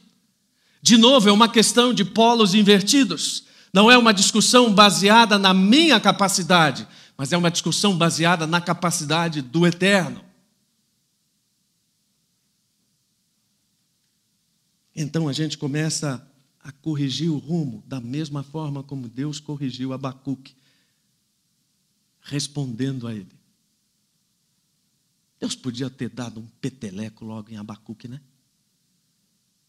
De 0.82 0.98
novo, 0.98 1.30
é 1.30 1.32
uma 1.32 1.48
questão 1.48 1.94
de 1.94 2.04
polos 2.04 2.56
invertidos. 2.56 3.51
Não 3.74 3.90
é 3.90 3.98
uma 3.98 4.14
discussão 4.14 4.74
baseada 4.74 5.40
na 5.40 5.54
minha 5.54 6.00
capacidade, 6.00 6.88
mas 7.16 7.32
é 7.32 7.38
uma 7.38 7.52
discussão 7.52 7.98
baseada 7.98 8.46
na 8.46 8.60
capacidade 8.60 9.42
do 9.42 9.66
eterno. 9.66 10.24
Então 14.96 15.28
a 15.28 15.34
gente 15.34 15.58
começa 15.58 16.28
a 16.60 16.72
corrigir 16.72 17.32
o 17.32 17.38
rumo 17.38 17.84
da 17.88 18.00
mesma 18.00 18.44
forma 18.44 18.84
como 18.84 19.08
Deus 19.08 19.40
corrigiu 19.40 19.94
Abacuque, 19.94 20.56
respondendo 22.22 23.08
a 23.08 23.14
ele. 23.14 23.32
Deus 25.40 25.56
podia 25.56 25.90
ter 25.90 26.10
dado 26.10 26.40
um 26.40 26.48
peteleco 26.60 27.26
logo 27.26 27.50
em 27.50 27.58
Abacuque, 27.58 28.08
né? 28.08 28.22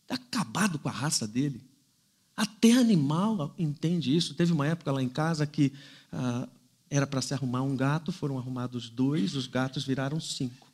Acabado 0.09 0.79
com 0.79 0.89
a 0.89 0.93
raça 0.93 1.27
dele. 1.27 1.65
Até 2.37 2.73
animal 2.73 3.55
entende 3.59 4.17
isso. 4.17 4.35
Teve 4.35 4.53
uma 4.53 4.67
época 4.67 4.91
lá 4.91 5.03
em 5.03 5.09
casa 5.09 5.47
que 5.47 5.73
ah, 6.13 6.49
era 6.91 7.07
para 7.07 7.23
se 7.23 7.35
arrumar 7.35 7.63
um 7.63 7.77
gato, 7.77 8.13
foram 8.13 8.39
arrumados 8.39 8.91
dois, 8.91 9.35
os 9.35 9.47
gatos 9.47 9.85
viraram 9.85 10.21
cinco. 10.21 10.71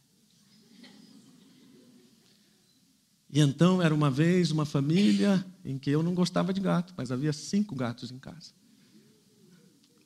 E 3.31 3.41
então 3.41 3.83
era 3.83 3.95
uma 3.95 4.11
vez 4.11 4.51
uma 4.51 4.65
família 4.65 5.45
em 5.65 5.79
que 5.79 5.91
eu 5.91 6.03
não 6.03 6.15
gostava 6.15 6.53
de 6.53 6.61
gato, 6.61 6.95
mas 6.97 7.13
havia 7.13 7.33
cinco 7.33 7.75
gatos 7.75 8.11
em 8.11 8.19
casa. 8.19 8.53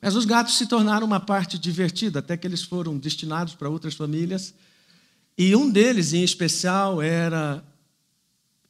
Mas 0.01 0.15
os 0.15 0.25
gatos 0.25 0.57
se 0.57 0.67
tornaram 0.67 1.07
uma 1.07 1.19
parte 1.21 1.57
divertida, 1.57 2.19
até 2.19 2.35
que 2.35 2.45
eles 2.45 2.61
foram 2.61 2.97
destinados 2.97 3.55
para 3.55 3.69
outras 3.69 3.93
famílias. 3.93 4.53
E 5.37 5.55
um 5.55 5.71
deles, 5.71 6.11
em 6.11 6.21
especial, 6.23 7.01
era 7.01 7.63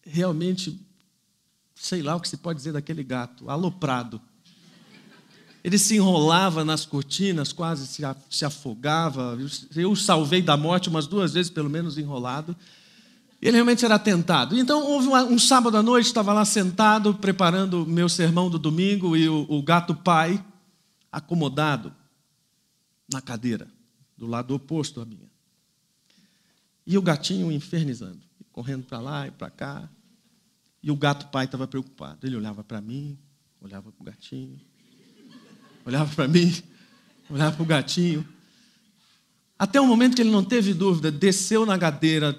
realmente, 0.04 0.80
sei 1.76 2.02
lá 2.02 2.16
o 2.16 2.20
que 2.20 2.30
se 2.30 2.38
pode 2.38 2.58
dizer 2.58 2.74
daquele 2.74 3.04
gato, 3.04 3.50
aloprado. 3.50 4.22
Ele 5.64 5.78
se 5.78 5.96
enrolava 5.96 6.66
nas 6.66 6.86
cortinas, 6.86 7.54
quase 7.54 7.88
se 8.30 8.46
afogava. 8.46 9.38
Eu 9.76 9.92
o 9.92 9.96
salvei 9.96 10.42
da 10.42 10.58
morte 10.58 10.90
umas 10.90 11.08
duas 11.08 11.34
vezes, 11.34 11.50
pelo 11.50 11.70
menos, 11.70 11.98
enrolado. 11.98 12.56
Ele 13.42 13.58
realmente 13.58 13.84
era 13.84 13.98
tentado. 13.98 14.58
Então, 14.58 14.86
houve 14.86 15.08
uma, 15.08 15.24
um 15.24 15.40
sábado 15.40 15.78
à 15.78 15.84
noite, 15.84 16.06
estava 16.06 16.34
lá 16.34 16.46
sentado, 16.46 17.14
preparando 17.16 17.86
meu 17.86 18.10
sermão 18.10 18.50
do 18.50 18.58
domingo, 18.60 19.16
e 19.16 19.28
o, 19.28 19.46
o 19.50 19.62
gato 19.62 19.96
pai, 19.96 20.44
acomodado 21.12 21.94
na 23.12 23.22
cadeira, 23.22 23.68
do 24.18 24.28
lado 24.28 24.54
oposto 24.54 25.02
à 25.02 25.06
minha. 25.06 25.30
E 26.86 26.98
o 26.98 27.02
gatinho 27.02 27.52
infernizando, 27.52 28.22
correndo 28.52 28.84
para 28.84 29.00
lá 29.00 29.28
e 29.28 29.32
para 29.32 29.50
cá. 29.50 29.90
E 30.84 30.92
o 30.92 30.96
gato 30.96 31.28
pai 31.28 31.46
estava 31.46 31.66
preocupado. 31.66 32.28
Ele 32.28 32.36
olhava 32.36 32.64
para 32.64 32.82
mim, 32.82 33.18
olhava 33.62 33.90
para 33.90 34.02
o 34.02 34.06
gatinho, 34.06 34.60
olhava 35.86 36.14
para 36.14 36.28
mim, 36.28 36.54
olhava 37.30 37.56
para 37.56 37.64
o 37.64 37.66
gatinho. 37.66 38.28
Até 39.58 39.80
o 39.80 39.88
momento 39.88 40.16
que 40.16 40.22
ele 40.22 40.32
não 40.32 40.44
teve 40.44 40.74
dúvida, 40.74 41.10
desceu 41.10 41.66
na 41.66 41.80
cadeira, 41.80 42.38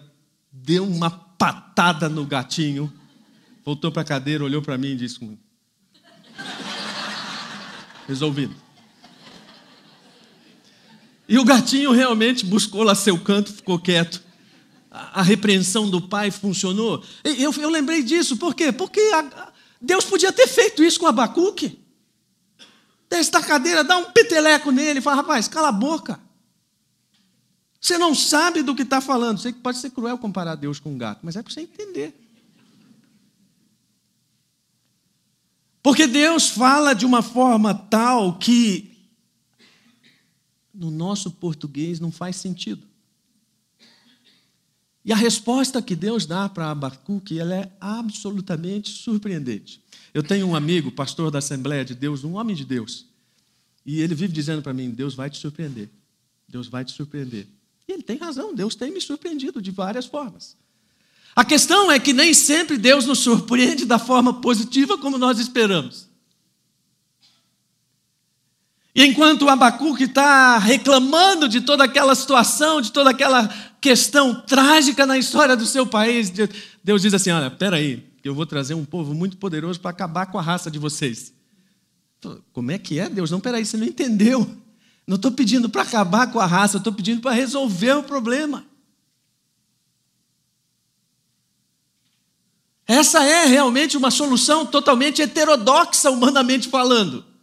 deu 0.52 0.86
uma 0.86 1.10
patada 1.10 2.08
no 2.08 2.26
gatinho, 2.26 2.92
voltou 3.64 3.90
para 3.90 4.02
a 4.02 4.04
cadeira, 4.04 4.44
olhou 4.44 4.60
para 4.60 4.76
mim 4.76 4.88
e 4.88 4.96
disse: 4.96 5.38
Resolvido. 8.06 8.54
E 11.26 11.38
o 11.38 11.44
gatinho 11.44 11.92
realmente 11.92 12.44
buscou 12.44 12.82
lá 12.82 12.94
seu 12.94 13.18
canto, 13.18 13.52
ficou 13.52 13.78
quieto. 13.78 14.23
A, 14.96 15.22
repreensão 15.22 15.90
do 15.90 16.00
pai 16.00 16.30
funcionou. 16.30 17.02
Eu, 17.24 17.52
eu 17.52 17.68
lembrei 17.68 18.02
disso, 18.02 18.36
por 18.36 18.54
quê? 18.54 18.70
Porque 18.70 19.00
a, 19.00 19.52
Deus 19.80 20.04
podia 20.04 20.32
ter 20.32 20.46
feito 20.46 20.84
isso 20.84 21.00
com 21.00 21.06
Abacuque. 21.06 21.80
Desta 23.10 23.42
cadeira, 23.42 23.82
dá 23.82 23.96
um 23.96 24.12
peteleco 24.12 24.70
nele 24.70 25.00
e 25.00 25.02
fala: 25.02 25.16
rapaz, 25.16 25.48
cala 25.48 25.68
a 25.68 25.72
boca. 25.72 26.20
Você 27.80 27.98
não 27.98 28.14
sabe 28.14 28.62
do 28.62 28.74
que 28.74 28.82
está 28.82 29.00
falando. 29.00 29.40
Sei 29.40 29.52
que 29.52 29.58
pode 29.58 29.78
ser 29.78 29.90
cruel 29.90 30.16
comparar 30.16 30.54
Deus 30.54 30.78
com 30.78 30.92
um 30.92 30.98
gato, 30.98 31.20
mas 31.22 31.34
é 31.34 31.42
para 31.42 31.52
você 31.52 31.62
entender. 31.62 32.14
Porque 35.82 36.06
Deus 36.06 36.48
fala 36.48 36.94
de 36.94 37.04
uma 37.04 37.20
forma 37.20 37.74
tal 37.74 38.38
que 38.38 38.96
no 40.72 40.90
nosso 40.90 41.30
português 41.32 42.00
não 42.00 42.10
faz 42.10 42.36
sentido. 42.36 42.93
E 45.04 45.12
a 45.12 45.16
resposta 45.16 45.82
que 45.82 45.94
Deus 45.94 46.24
dá 46.24 46.48
para 46.48 46.70
Abacuque, 46.70 47.38
ela 47.38 47.54
é 47.54 47.70
absolutamente 47.80 48.90
surpreendente. 48.90 49.82
Eu 50.14 50.22
tenho 50.22 50.46
um 50.46 50.56
amigo, 50.56 50.90
pastor 50.90 51.30
da 51.30 51.40
Assembleia 51.40 51.84
de 51.84 51.94
Deus, 51.94 52.24
um 52.24 52.36
homem 52.36 52.56
de 52.56 52.64
Deus, 52.64 53.06
e 53.84 54.00
ele 54.00 54.14
vive 54.14 54.32
dizendo 54.32 54.62
para 54.62 54.72
mim: 54.72 54.90
Deus 54.90 55.14
vai 55.14 55.28
te 55.28 55.38
surpreender. 55.38 55.90
Deus 56.48 56.68
vai 56.68 56.84
te 56.84 56.92
surpreender. 56.92 57.46
E 57.86 57.92
ele 57.92 58.02
tem 58.02 58.16
razão, 58.16 58.54
Deus 58.54 58.74
tem 58.74 58.90
me 58.90 59.00
surpreendido 59.00 59.60
de 59.60 59.70
várias 59.70 60.06
formas. 60.06 60.56
A 61.36 61.44
questão 61.44 61.90
é 61.90 61.98
que 61.98 62.12
nem 62.12 62.32
sempre 62.32 62.78
Deus 62.78 63.06
nos 63.06 63.18
surpreende 63.18 63.84
da 63.84 63.98
forma 63.98 64.40
positiva 64.40 64.96
como 64.96 65.18
nós 65.18 65.38
esperamos. 65.38 66.08
E 68.94 69.04
enquanto 69.04 69.42
o 69.42 69.48
Abacuque 69.48 70.04
está 70.04 70.56
reclamando 70.56 71.48
de 71.48 71.60
toda 71.60 71.82
aquela 71.82 72.14
situação, 72.14 72.80
de 72.80 72.92
toda 72.92 73.10
aquela 73.10 73.48
questão 73.80 74.40
trágica 74.42 75.04
na 75.04 75.18
história 75.18 75.56
do 75.56 75.66
seu 75.66 75.84
país, 75.84 76.30
Deus 76.82 77.02
diz 77.02 77.12
assim: 77.12 77.30
Olha, 77.30 77.50
peraí, 77.50 78.06
eu 78.22 78.34
vou 78.34 78.46
trazer 78.46 78.74
um 78.74 78.84
povo 78.84 79.12
muito 79.12 79.36
poderoso 79.36 79.80
para 79.80 79.90
acabar 79.90 80.26
com 80.26 80.38
a 80.38 80.42
raça 80.42 80.70
de 80.70 80.78
vocês. 80.78 81.34
Como 82.52 82.70
é 82.70 82.78
que 82.78 83.00
é, 83.00 83.08
Deus? 83.08 83.30
Não, 83.32 83.40
peraí, 83.40 83.66
você 83.66 83.76
não 83.76 83.86
entendeu. 83.86 84.48
Não 85.06 85.16
estou 85.16 85.32
pedindo 85.32 85.68
para 85.68 85.82
acabar 85.82 86.30
com 86.30 86.38
a 86.38 86.46
raça, 86.46 86.78
estou 86.78 86.92
pedindo 86.92 87.20
para 87.20 87.32
resolver 87.32 87.94
o 87.94 88.02
problema. 88.04 88.64
Essa 92.86 93.24
é 93.24 93.46
realmente 93.46 93.96
uma 93.96 94.10
solução 94.10 94.64
totalmente 94.64 95.20
heterodoxa, 95.20 96.10
humanamente 96.10 96.68
falando. 96.68 97.33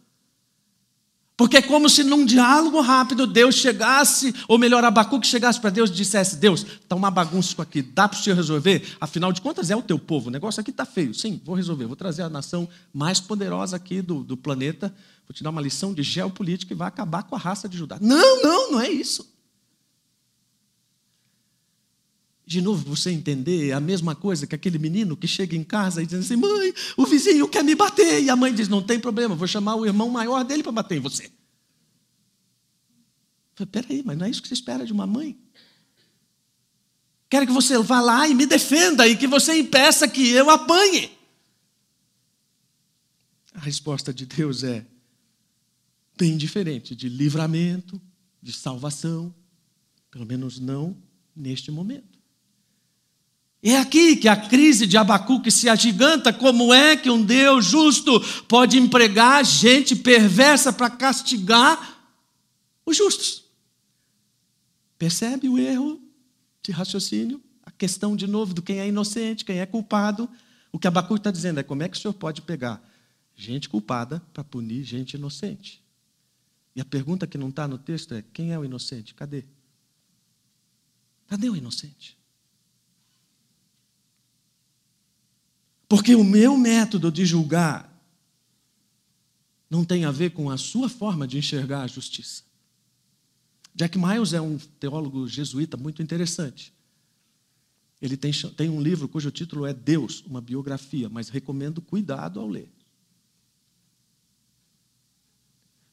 Porque 1.42 1.56
é 1.56 1.62
como 1.62 1.90
se 1.90 2.04
num 2.04 2.24
diálogo 2.24 2.80
rápido 2.80 3.26
Deus 3.26 3.56
chegasse, 3.56 4.32
ou 4.46 4.56
melhor, 4.56 4.84
Abacuque 4.84 5.26
chegasse 5.26 5.60
para 5.60 5.70
Deus 5.70 5.90
e 5.90 5.92
dissesse: 5.92 6.36
Deus, 6.36 6.64
está 6.64 6.94
uma 6.94 7.10
bagunça 7.10 7.60
aqui, 7.60 7.82
dá 7.82 8.06
para 8.06 8.16
o 8.16 8.22
senhor 8.22 8.36
resolver? 8.36 8.96
Afinal 9.00 9.32
de 9.32 9.40
contas, 9.40 9.68
é 9.68 9.74
o 9.74 9.82
teu 9.82 9.98
povo, 9.98 10.28
o 10.28 10.30
negócio 10.30 10.60
aqui 10.60 10.70
está 10.70 10.84
feio. 10.84 11.12
Sim, 11.12 11.40
vou 11.44 11.56
resolver, 11.56 11.86
vou 11.86 11.96
trazer 11.96 12.22
a 12.22 12.28
nação 12.28 12.68
mais 12.94 13.18
poderosa 13.18 13.74
aqui 13.74 14.00
do, 14.00 14.22
do 14.22 14.36
planeta, 14.36 14.94
vou 15.26 15.34
te 15.34 15.42
dar 15.42 15.50
uma 15.50 15.60
lição 15.60 15.92
de 15.92 16.04
geopolítica 16.04 16.72
e 16.74 16.76
vai 16.76 16.86
acabar 16.86 17.24
com 17.24 17.34
a 17.34 17.38
raça 17.40 17.68
de 17.68 17.76
Judá. 17.76 17.98
Não, 18.00 18.40
não, 18.40 18.70
não 18.70 18.80
é 18.80 18.88
isso. 18.88 19.31
De 22.52 22.60
novo, 22.60 22.84
você 22.84 23.10
entender, 23.10 23.72
a 23.72 23.80
mesma 23.80 24.14
coisa 24.14 24.46
que 24.46 24.54
aquele 24.54 24.78
menino 24.78 25.16
que 25.16 25.26
chega 25.26 25.56
em 25.56 25.64
casa 25.64 26.02
e 26.02 26.06
diz 26.06 26.18
assim: 26.20 26.36
mãe, 26.36 26.74
o 26.98 27.06
vizinho 27.06 27.48
quer 27.48 27.64
me 27.64 27.74
bater. 27.74 28.22
E 28.22 28.28
a 28.28 28.36
mãe 28.36 28.52
diz: 28.52 28.68
não 28.68 28.82
tem 28.82 29.00
problema, 29.00 29.34
vou 29.34 29.48
chamar 29.48 29.74
o 29.76 29.86
irmão 29.86 30.10
maior 30.10 30.44
dele 30.44 30.62
para 30.62 30.70
bater 30.70 30.98
em 30.98 31.00
você. 31.00 31.24
Eu 31.24 31.30
falei, 33.54 33.70
peraí, 33.72 34.02
mas 34.04 34.18
não 34.18 34.26
é 34.26 34.30
isso 34.30 34.42
que 34.42 34.48
você 34.48 34.52
espera 34.52 34.84
de 34.84 34.92
uma 34.92 35.06
mãe? 35.06 35.34
Quero 37.30 37.46
que 37.46 37.52
você 37.54 37.78
vá 37.78 38.02
lá 38.02 38.28
e 38.28 38.34
me 38.34 38.44
defenda 38.44 39.08
e 39.08 39.16
que 39.16 39.26
você 39.26 39.58
impeça 39.58 40.06
que 40.06 40.28
eu 40.32 40.50
apanhe. 40.50 41.10
A 43.54 43.60
resposta 43.60 44.12
de 44.12 44.26
Deus 44.26 44.62
é 44.62 44.84
bem 46.18 46.36
diferente 46.36 46.94
de 46.94 47.08
livramento, 47.08 47.98
de 48.42 48.52
salvação, 48.52 49.34
pelo 50.10 50.26
menos 50.26 50.58
não 50.58 50.94
neste 51.34 51.70
momento. 51.70 52.11
É 53.62 53.76
aqui 53.76 54.16
que 54.16 54.26
a 54.26 54.34
crise 54.34 54.88
de 54.88 54.96
Abacuque 54.96 55.50
se 55.50 55.68
agiganta. 55.68 56.32
Como 56.32 56.74
é 56.74 56.96
que 56.96 57.08
um 57.08 57.24
Deus 57.24 57.64
justo 57.64 58.20
pode 58.48 58.76
empregar 58.76 59.44
gente 59.44 59.94
perversa 59.94 60.72
para 60.72 60.90
castigar 60.90 62.04
os 62.84 62.96
justos? 62.96 63.44
Percebe 64.98 65.48
o 65.48 65.58
erro 65.58 66.00
de 66.60 66.72
raciocínio? 66.72 67.40
A 67.64 67.70
questão, 67.70 68.16
de 68.16 68.26
novo, 68.26 68.52
do 68.52 68.62
quem 68.62 68.80
é 68.80 68.88
inocente, 68.88 69.44
quem 69.44 69.60
é 69.60 69.66
culpado. 69.66 70.28
O 70.72 70.78
que 70.78 70.88
Abacuque 70.88 71.20
está 71.20 71.30
dizendo 71.30 71.60
é 71.60 71.62
como 71.62 71.84
é 71.84 71.88
que 71.88 71.96
o 71.96 72.00
senhor 72.00 72.14
pode 72.14 72.42
pegar 72.42 72.82
gente 73.36 73.68
culpada 73.68 74.20
para 74.32 74.42
punir 74.42 74.82
gente 74.82 75.14
inocente? 75.14 75.80
E 76.74 76.80
a 76.80 76.84
pergunta 76.84 77.28
que 77.28 77.38
não 77.38 77.50
está 77.50 77.68
no 77.68 77.78
texto 77.78 78.12
é: 78.12 78.24
quem 78.32 78.52
é 78.52 78.58
o 78.58 78.64
inocente? 78.64 79.14
Cadê? 79.14 79.44
Cadê 81.28 81.48
o 81.48 81.56
inocente? 81.56 82.20
Porque 85.92 86.14
o 86.14 86.24
meu 86.24 86.56
método 86.56 87.12
de 87.12 87.22
julgar 87.26 88.02
não 89.68 89.84
tem 89.84 90.06
a 90.06 90.10
ver 90.10 90.30
com 90.30 90.48
a 90.48 90.56
sua 90.56 90.88
forma 90.88 91.28
de 91.28 91.36
enxergar 91.36 91.82
a 91.82 91.86
justiça. 91.86 92.44
Jack 93.74 93.98
Miles 93.98 94.32
é 94.32 94.40
um 94.40 94.56
teólogo 94.56 95.28
jesuíta 95.28 95.76
muito 95.76 96.02
interessante. 96.02 96.72
Ele 98.00 98.16
tem, 98.16 98.32
tem 98.56 98.70
um 98.70 98.80
livro 98.80 99.06
cujo 99.06 99.30
título 99.30 99.66
é 99.66 99.74
Deus, 99.74 100.24
uma 100.26 100.40
biografia, 100.40 101.10
mas 101.10 101.28
recomendo 101.28 101.82
cuidado 101.82 102.40
ao 102.40 102.48
ler. 102.48 102.70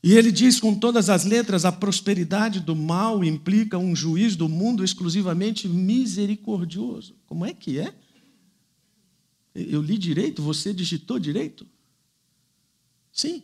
E 0.02 0.14
ele 0.14 0.32
diz 0.32 0.62
com 0.62 0.74
todas 0.74 1.10
as 1.10 1.26
letras: 1.26 1.66
a 1.66 1.74
prosperidade 1.74 2.62
do 2.62 2.74
mal 2.74 3.22
implica 3.22 3.78
um 3.78 3.94
juiz 3.94 4.38
do 4.38 4.48
mundo 4.48 4.82
exclusivamente 4.82 5.68
misericordioso. 5.68 7.18
Como 7.28 7.46
é 7.46 7.54
que 7.54 7.80
é? 7.80 7.94
Eu 9.54 9.82
li 9.82 9.98
direito? 9.98 10.42
Você 10.42 10.74
digitou 10.74 11.20
direito? 11.20 11.66
Sim. 13.12 13.44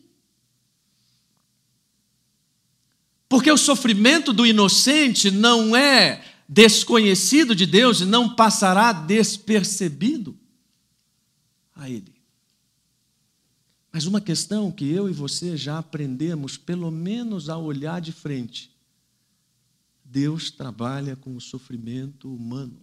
Porque 3.27 3.51
o 3.51 3.57
sofrimento 3.57 4.31
do 4.31 4.45
inocente 4.45 5.31
não 5.31 5.75
é 5.75 6.23
desconhecido 6.47 7.55
de 7.55 7.65
Deus 7.65 8.01
e 8.01 8.05
não 8.05 8.35
passará 8.35 8.93
despercebido 8.93 10.37
a 11.75 11.89
Ele. 11.89 12.15
Mas 13.91 14.05
uma 14.05 14.21
questão 14.21 14.71
que 14.71 14.85
eu 14.89 15.09
e 15.09 15.13
você 15.13 15.57
já 15.57 15.77
aprendemos, 15.77 16.57
pelo 16.57 16.91
menos 16.91 17.49
a 17.49 17.57
olhar 17.57 17.99
de 17.99 18.11
frente: 18.11 18.69
Deus 20.03 20.51
trabalha 20.51 21.15
com 21.15 21.35
o 21.35 21.41
sofrimento 21.41 22.33
humano. 22.33 22.77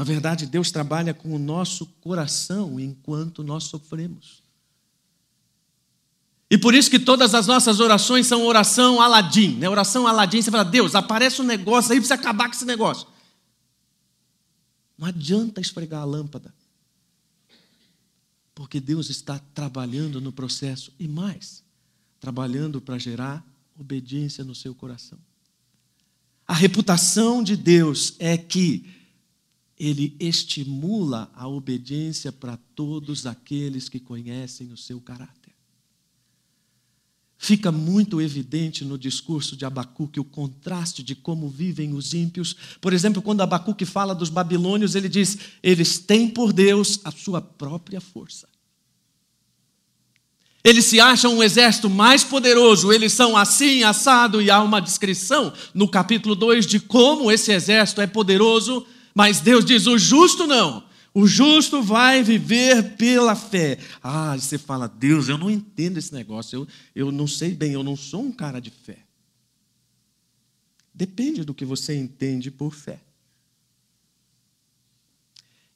Na 0.00 0.04
verdade, 0.04 0.46
Deus 0.46 0.70
trabalha 0.70 1.12
com 1.12 1.34
o 1.34 1.38
nosso 1.38 1.84
coração 2.00 2.80
enquanto 2.80 3.44
nós 3.44 3.64
sofremos. 3.64 4.42
E 6.50 6.56
por 6.56 6.72
isso 6.72 6.90
que 6.90 6.98
todas 6.98 7.34
as 7.34 7.46
nossas 7.46 7.80
orações 7.80 8.26
são 8.26 8.46
oração 8.46 8.98
Aladim, 8.98 9.56
né? 9.56 9.68
Oração 9.68 10.06
Aladim, 10.06 10.40
você 10.40 10.50
fala, 10.50 10.64
Deus, 10.64 10.94
aparece 10.94 11.42
um 11.42 11.44
negócio 11.44 11.92
aí 11.92 11.98
para 11.98 12.06
você 12.06 12.14
acabar 12.14 12.48
com 12.48 12.54
esse 12.54 12.64
negócio. 12.64 13.06
Não 14.96 15.06
adianta 15.06 15.60
esfregar 15.60 16.00
a 16.00 16.06
lâmpada. 16.06 16.50
Porque 18.54 18.80
Deus 18.80 19.10
está 19.10 19.38
trabalhando 19.52 20.18
no 20.18 20.32
processo 20.32 20.90
e 20.98 21.06
mais, 21.06 21.62
trabalhando 22.18 22.80
para 22.80 22.96
gerar 22.96 23.46
obediência 23.78 24.44
no 24.44 24.54
seu 24.54 24.74
coração. 24.74 25.18
A 26.48 26.54
reputação 26.54 27.42
de 27.42 27.54
Deus 27.54 28.14
é 28.18 28.38
que 28.38 28.98
ele 29.80 30.14
estimula 30.20 31.30
a 31.34 31.48
obediência 31.48 32.30
para 32.30 32.58
todos 32.76 33.24
aqueles 33.24 33.88
que 33.88 33.98
conhecem 33.98 34.70
o 34.70 34.76
seu 34.76 35.00
caráter. 35.00 35.54
Fica 37.38 37.72
muito 37.72 38.20
evidente 38.20 38.84
no 38.84 38.98
discurso 38.98 39.56
de 39.56 39.64
Abacuque 39.64 40.20
o 40.20 40.24
contraste 40.24 41.02
de 41.02 41.14
como 41.14 41.48
vivem 41.48 41.94
os 41.94 42.12
ímpios. 42.12 42.54
Por 42.78 42.92
exemplo, 42.92 43.22
quando 43.22 43.40
Abacuque 43.40 43.86
fala 43.86 44.14
dos 44.14 44.28
babilônios, 44.28 44.94
ele 44.94 45.08
diz: 45.08 45.38
eles 45.62 45.98
têm 45.98 46.28
por 46.28 46.52
Deus 46.52 47.00
a 47.02 47.10
sua 47.10 47.40
própria 47.40 48.02
força. 48.02 48.46
Eles 50.62 50.84
se 50.84 51.00
acham 51.00 51.38
um 51.38 51.42
exército 51.42 51.88
mais 51.88 52.22
poderoso, 52.22 52.92
eles 52.92 53.14
são 53.14 53.34
assim, 53.34 53.82
assado, 53.82 54.42
e 54.42 54.50
há 54.50 54.60
uma 54.62 54.78
descrição 54.78 55.54
no 55.72 55.88
capítulo 55.88 56.34
2 56.34 56.66
de 56.66 56.78
como 56.78 57.32
esse 57.32 57.50
exército 57.50 58.02
é 58.02 58.06
poderoso 58.06 58.86
mas 59.20 59.38
Deus 59.38 59.66
diz: 59.66 59.86
o 59.86 59.98
justo 59.98 60.46
não. 60.46 60.82
O 61.12 61.26
justo 61.26 61.82
vai 61.82 62.22
viver 62.22 62.96
pela 62.96 63.36
fé. 63.36 63.78
Ah, 64.02 64.34
você 64.34 64.56
fala, 64.56 64.88
Deus, 64.88 65.28
eu 65.28 65.36
não 65.36 65.50
entendo 65.50 65.98
esse 65.98 66.14
negócio, 66.14 66.60
eu, 66.60 66.68
eu 66.94 67.12
não 67.12 67.26
sei 67.26 67.54
bem, 67.54 67.72
eu 67.72 67.82
não 67.82 67.96
sou 67.96 68.22
um 68.22 68.32
cara 68.32 68.60
de 68.60 68.70
fé. 68.70 69.04
Depende 70.94 71.44
do 71.44 71.52
que 71.52 71.66
você 71.66 71.94
entende 71.94 72.50
por 72.50 72.72
fé. 72.72 72.98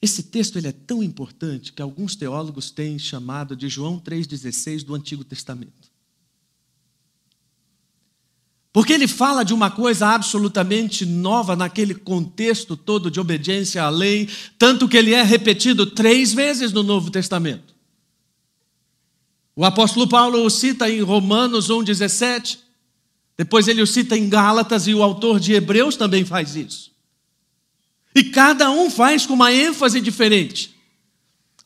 Esse 0.00 0.22
texto 0.22 0.56
ele 0.56 0.68
é 0.68 0.72
tão 0.72 1.02
importante 1.02 1.70
que 1.70 1.82
alguns 1.82 2.16
teólogos 2.16 2.70
têm 2.70 2.98
chamado 2.98 3.54
de 3.54 3.68
João 3.68 4.00
3,16 4.00 4.84
do 4.84 4.94
Antigo 4.94 5.22
Testamento. 5.22 5.92
Porque 8.74 8.92
ele 8.92 9.06
fala 9.06 9.44
de 9.44 9.54
uma 9.54 9.70
coisa 9.70 10.08
absolutamente 10.08 11.06
nova 11.06 11.54
naquele 11.54 11.94
contexto 11.94 12.76
todo 12.76 13.08
de 13.08 13.20
obediência 13.20 13.84
à 13.84 13.88
lei, 13.88 14.28
tanto 14.58 14.88
que 14.88 14.96
ele 14.96 15.14
é 15.14 15.22
repetido 15.22 15.86
três 15.86 16.34
vezes 16.34 16.72
no 16.72 16.82
Novo 16.82 17.08
Testamento. 17.08 17.72
O 19.54 19.64
apóstolo 19.64 20.08
Paulo 20.08 20.44
o 20.44 20.50
cita 20.50 20.90
em 20.90 21.00
Romanos 21.02 21.68
1,17, 21.70 22.58
depois 23.38 23.68
ele 23.68 23.80
o 23.80 23.86
cita 23.86 24.18
em 24.18 24.28
Gálatas, 24.28 24.88
e 24.88 24.94
o 24.94 25.04
autor 25.04 25.38
de 25.38 25.52
Hebreus 25.52 25.94
também 25.94 26.24
faz 26.24 26.56
isso. 26.56 26.90
E 28.12 28.24
cada 28.24 28.72
um 28.72 28.90
faz 28.90 29.24
com 29.24 29.34
uma 29.34 29.52
ênfase 29.52 30.00
diferente. 30.00 30.73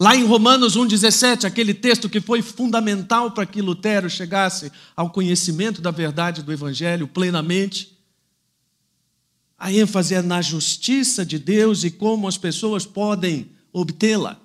Lá 0.00 0.14
em 0.14 0.24
Romanos 0.24 0.76
1,17, 0.76 1.44
aquele 1.44 1.74
texto 1.74 2.08
que 2.08 2.20
foi 2.20 2.40
fundamental 2.40 3.32
para 3.32 3.44
que 3.44 3.61
Lutero 3.61 4.08
chegasse 4.08 4.70
ao 4.94 5.11
conhecimento 5.11 5.82
da 5.82 5.90
verdade 5.90 6.42
do 6.42 6.52
Evangelho 6.52 7.08
plenamente. 7.08 7.98
A 9.58 9.72
ênfase 9.72 10.14
é 10.14 10.22
na 10.22 10.40
justiça 10.40 11.26
de 11.26 11.37
Deus 11.37 11.82
e 11.82 11.90
como 11.90 12.28
as 12.28 12.38
pessoas 12.38 12.87
podem 12.87 13.50
obtê-la. 13.72 14.40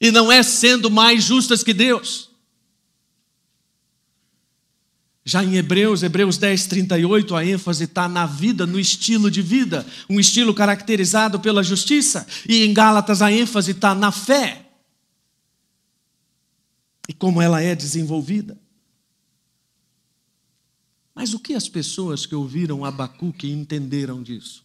E 0.00 0.10
não 0.10 0.32
é 0.32 0.42
sendo 0.42 0.90
mais 0.90 1.22
justas 1.22 1.62
que 1.62 1.74
Deus. 1.74 2.30
Já 5.24 5.42
em 5.42 5.56
Hebreus, 5.56 6.02
Hebreus 6.02 6.36
10, 6.36 6.66
38, 6.66 7.34
a 7.34 7.44
ênfase 7.44 7.84
está 7.84 8.06
na 8.06 8.26
vida, 8.26 8.66
no 8.66 8.78
estilo 8.78 9.30
de 9.30 9.40
vida, 9.40 9.86
um 10.08 10.20
estilo 10.20 10.52
caracterizado 10.52 11.40
pela 11.40 11.62
justiça. 11.62 12.26
E 12.46 12.62
em 12.62 12.74
Gálatas, 12.74 13.22
a 13.22 13.32
ênfase 13.32 13.70
está 13.70 13.94
na 13.94 14.12
fé 14.12 14.64
e 17.08 17.12
como 17.12 17.40
ela 17.40 17.60
é 17.60 17.74
desenvolvida. 17.74 18.58
Mas 21.14 21.32
o 21.32 21.38
que 21.38 21.54
as 21.54 21.68
pessoas 21.68 22.26
que 22.26 22.34
ouviram 22.34 22.84
Abacuque 22.84 23.50
entenderam 23.50 24.22
disso? 24.22 24.64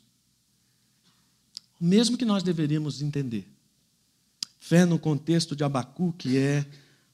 O 1.79 1.85
mesmo 1.85 2.17
que 2.17 2.25
nós 2.25 2.43
deveríamos 2.43 3.01
entender. 3.01 3.47
Fé 4.59 4.83
no 4.83 4.99
contexto 4.99 5.55
de 5.55 5.63
Abacuque 5.63 6.37
é 6.37 6.65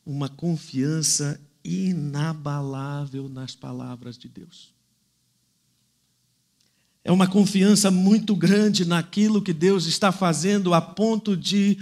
uma 0.05 0.29
confiança 0.29 1.39
inabalável 1.65 3.27
nas 3.27 3.55
palavras 3.55 4.17
de 4.17 4.29
Deus. 4.29 4.73
É 7.03 7.11
uma 7.11 7.27
confiança 7.27 7.89
muito 7.89 8.35
grande 8.35 8.85
naquilo 8.85 9.41
que 9.41 9.53
Deus 9.53 9.85
está 9.85 10.11
fazendo, 10.11 10.73
a 10.73 10.81
ponto 10.81 11.35
de 11.35 11.77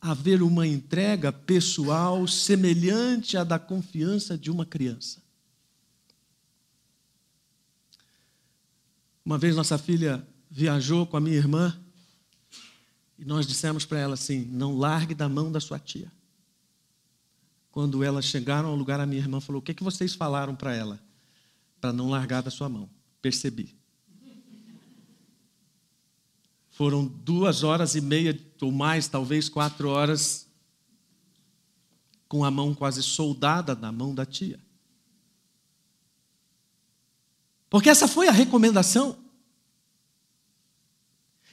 haver 0.00 0.42
uma 0.42 0.66
entrega 0.66 1.32
pessoal 1.32 2.26
semelhante 2.26 3.36
à 3.36 3.44
da 3.44 3.58
confiança 3.58 4.38
de 4.38 4.50
uma 4.50 4.64
criança. 4.64 5.20
Uma 9.24 9.36
vez 9.36 9.54
nossa 9.56 9.76
filha 9.76 10.26
viajou 10.50 11.06
com 11.06 11.16
a 11.16 11.20
minha 11.20 11.36
irmã 11.36 11.78
e 13.18 13.24
nós 13.24 13.46
dissemos 13.46 13.84
para 13.84 13.98
ela 13.98 14.14
assim: 14.14 14.46
não 14.46 14.78
largue 14.78 15.14
da 15.14 15.28
mão 15.28 15.52
da 15.52 15.60
sua 15.60 15.78
tia. 15.78 16.10
Quando 17.78 18.02
elas 18.02 18.24
chegaram 18.24 18.70
ao 18.70 18.74
lugar, 18.74 18.98
a 18.98 19.06
minha 19.06 19.22
irmã 19.22 19.40
falou: 19.40 19.60
O 19.60 19.62
que, 19.62 19.70
é 19.70 19.74
que 19.74 19.84
vocês 19.84 20.12
falaram 20.12 20.52
para 20.52 20.74
ela? 20.74 20.98
Para 21.80 21.92
não 21.92 22.10
largar 22.10 22.42
da 22.42 22.50
sua 22.50 22.68
mão. 22.68 22.90
Percebi. 23.22 23.72
Foram 26.70 27.06
duas 27.06 27.62
horas 27.62 27.94
e 27.94 28.00
meia, 28.00 28.36
ou 28.60 28.72
mais, 28.72 29.06
talvez 29.06 29.48
quatro 29.48 29.90
horas, 29.90 30.48
com 32.28 32.44
a 32.44 32.50
mão 32.50 32.74
quase 32.74 33.00
soldada 33.00 33.76
na 33.76 33.92
mão 33.92 34.12
da 34.12 34.26
tia. 34.26 34.58
Porque 37.70 37.88
essa 37.88 38.08
foi 38.08 38.26
a 38.26 38.32
recomendação. 38.32 39.16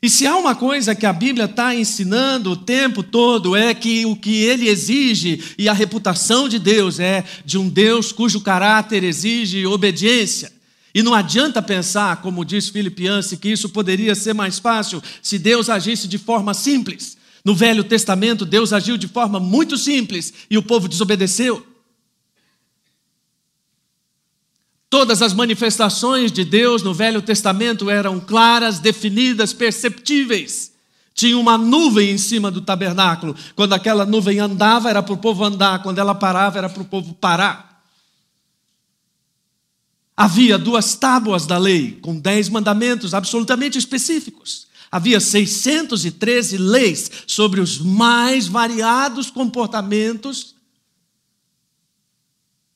E 0.05 0.09
se 0.09 0.27
há 0.27 0.37
uma 0.37 0.53
coisa 0.53 0.93
que 0.93 1.07
a 1.07 1.11
Bíblia 1.11 1.45
está 1.45 1.73
ensinando 1.73 2.51
o 2.51 2.55
tempo 2.55 3.01
todo 3.01 3.55
é 3.55 3.73
que 3.73 4.05
o 4.05 4.15
que 4.15 4.43
ele 4.43 4.69
exige 4.69 5.43
e 5.57 5.67
a 5.67 5.73
reputação 5.73 6.47
de 6.47 6.59
Deus 6.59 6.99
é 6.99 7.23
de 7.43 7.57
um 7.57 7.67
Deus 7.67 8.11
cujo 8.11 8.39
caráter 8.39 9.03
exige 9.03 9.65
obediência. 9.65 10.51
E 10.93 11.01
não 11.01 11.11
adianta 11.11 11.59
pensar, 11.59 12.21
como 12.21 12.45
diz 12.45 12.69
Filipianse, 12.69 13.35
que 13.35 13.49
isso 13.49 13.67
poderia 13.67 14.13
ser 14.13 14.35
mais 14.35 14.59
fácil 14.59 15.01
se 15.23 15.39
Deus 15.39 15.71
agisse 15.71 16.07
de 16.07 16.19
forma 16.19 16.53
simples. 16.53 17.17
No 17.43 17.55
Velho 17.55 17.83
Testamento, 17.83 18.45
Deus 18.45 18.73
agiu 18.73 18.97
de 18.97 19.07
forma 19.07 19.39
muito 19.39 19.75
simples 19.75 20.31
e 20.51 20.55
o 20.55 20.61
povo 20.61 20.87
desobedeceu. 20.87 21.65
Todas 24.89 25.21
as 25.21 25.33
manifestações 25.33 26.31
de 26.31 26.45
Deus 26.45 26.83
no 26.83 26.93
Velho 26.93 27.21
Testamento 27.21 27.89
eram 27.89 28.19
claras, 28.19 28.79
definidas, 28.79 29.53
perceptíveis. 29.53 30.71
Tinha 31.13 31.37
uma 31.37 31.57
nuvem 31.57 32.11
em 32.11 32.17
cima 32.17 32.51
do 32.51 32.61
tabernáculo. 32.61 33.35
Quando 33.55 33.73
aquela 33.73 34.05
nuvem 34.05 34.39
andava, 34.39 34.89
era 34.89 35.01
para 35.01 35.13
o 35.13 35.17
povo 35.17 35.43
andar. 35.43 35.81
Quando 35.81 35.99
ela 35.99 36.13
parava, 36.13 36.57
era 36.57 36.69
para 36.69 36.81
o 36.81 36.85
povo 36.85 37.13
parar. 37.13 37.83
Havia 40.15 40.57
duas 40.57 40.95
tábuas 40.95 41.45
da 41.45 41.57
lei, 41.57 41.99
com 42.01 42.17
dez 42.17 42.47
mandamentos 42.47 43.13
absolutamente 43.13 43.77
específicos. 43.77 44.67
Havia 44.91 45.19
613 45.19 46.57
leis 46.57 47.11
sobre 47.27 47.59
os 47.59 47.79
mais 47.79 48.47
variados 48.47 49.29
comportamentos 49.29 50.54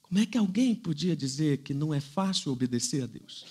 como 0.09 0.21
é 0.21 0.25
que 0.25 0.39
alguém 0.39 0.73
podia 0.73 1.15
dizer 1.15 1.59
que 1.59 1.71
não 1.71 1.93
é 1.93 1.99
fácil 1.99 2.51
obedecer 2.51 3.03
a 3.03 3.05
Deus? 3.05 3.45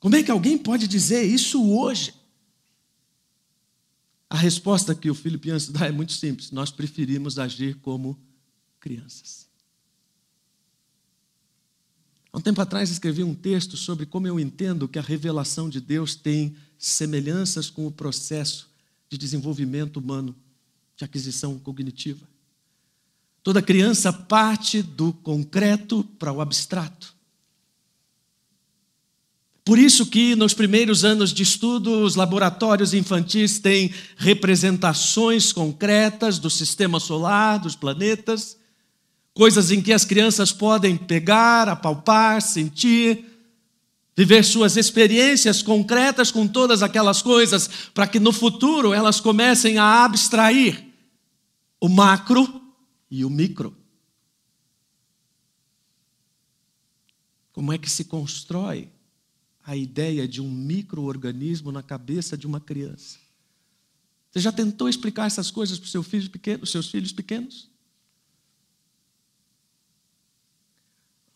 Como 0.00 0.16
é 0.16 0.24
que 0.24 0.30
alguém 0.30 0.58
pode 0.58 0.88
dizer 0.88 1.22
isso 1.22 1.64
hoje? 1.70 2.12
A 4.28 4.36
resposta 4.36 4.92
que 4.92 5.08
o 5.08 5.14
Filipinos 5.14 5.68
dá 5.68 5.86
é 5.86 5.92
muito 5.92 6.12
simples: 6.12 6.50
nós 6.50 6.72
preferimos 6.72 7.38
agir 7.38 7.76
como 7.76 8.18
crianças. 8.80 9.46
Há 12.32 12.38
um 12.38 12.40
tempo 12.40 12.60
atrás 12.60 12.90
escrevi 12.90 13.22
um 13.22 13.36
texto 13.36 13.76
sobre 13.76 14.04
como 14.04 14.26
eu 14.26 14.40
entendo 14.40 14.88
que 14.88 14.98
a 14.98 15.02
revelação 15.02 15.70
de 15.70 15.80
Deus 15.80 16.16
tem 16.16 16.56
semelhanças 16.76 17.70
com 17.70 17.86
o 17.86 17.92
processo 17.92 18.68
de 19.08 19.16
desenvolvimento 19.16 19.98
humano, 19.98 20.34
de 20.96 21.04
aquisição 21.04 21.56
cognitiva. 21.56 22.33
Toda 23.44 23.60
criança 23.60 24.10
parte 24.10 24.80
do 24.80 25.12
concreto 25.12 26.02
para 26.18 26.32
o 26.32 26.40
abstrato. 26.40 27.14
Por 29.62 29.78
isso 29.78 30.06
que 30.06 30.34
nos 30.34 30.54
primeiros 30.54 31.04
anos 31.04 31.32
de 31.32 31.42
estudo, 31.42 32.02
os 32.02 32.16
laboratórios 32.16 32.94
infantis 32.94 33.58
têm 33.58 33.92
representações 34.16 35.52
concretas 35.52 36.38
do 36.38 36.48
sistema 36.48 36.98
solar, 36.98 37.58
dos 37.58 37.76
planetas, 37.76 38.56
coisas 39.34 39.70
em 39.70 39.82
que 39.82 39.92
as 39.92 40.06
crianças 40.06 40.50
podem 40.50 40.96
pegar, 40.96 41.68
apalpar, 41.68 42.40
sentir, 42.40 43.26
viver 44.16 44.42
suas 44.42 44.78
experiências 44.78 45.60
concretas 45.60 46.30
com 46.30 46.46
todas 46.48 46.82
aquelas 46.82 47.20
coisas, 47.20 47.68
para 47.92 48.06
que 48.06 48.18
no 48.18 48.32
futuro 48.32 48.94
elas 48.94 49.20
comecem 49.20 49.76
a 49.76 50.02
abstrair 50.04 50.82
o 51.78 51.90
macro 51.90 52.63
e 53.14 53.24
o 53.24 53.30
micro. 53.30 53.76
Como 57.52 57.72
é 57.72 57.78
que 57.78 57.88
se 57.88 58.06
constrói 58.06 58.90
a 59.62 59.76
ideia 59.76 60.26
de 60.26 60.40
um 60.40 60.50
microorganismo 60.50 61.70
na 61.70 61.80
cabeça 61.80 62.36
de 62.36 62.44
uma 62.44 62.60
criança? 62.60 63.20
Você 64.32 64.40
já 64.40 64.50
tentou 64.50 64.88
explicar 64.88 65.26
essas 65.26 65.48
coisas 65.48 65.78
para 65.78 65.84
os 65.84 65.92
seus 65.92 66.06
filhos 66.08 66.26
pequenos, 66.26 66.72
seus 66.72 66.90
filhos 66.90 67.12
pequenos? 67.12 67.70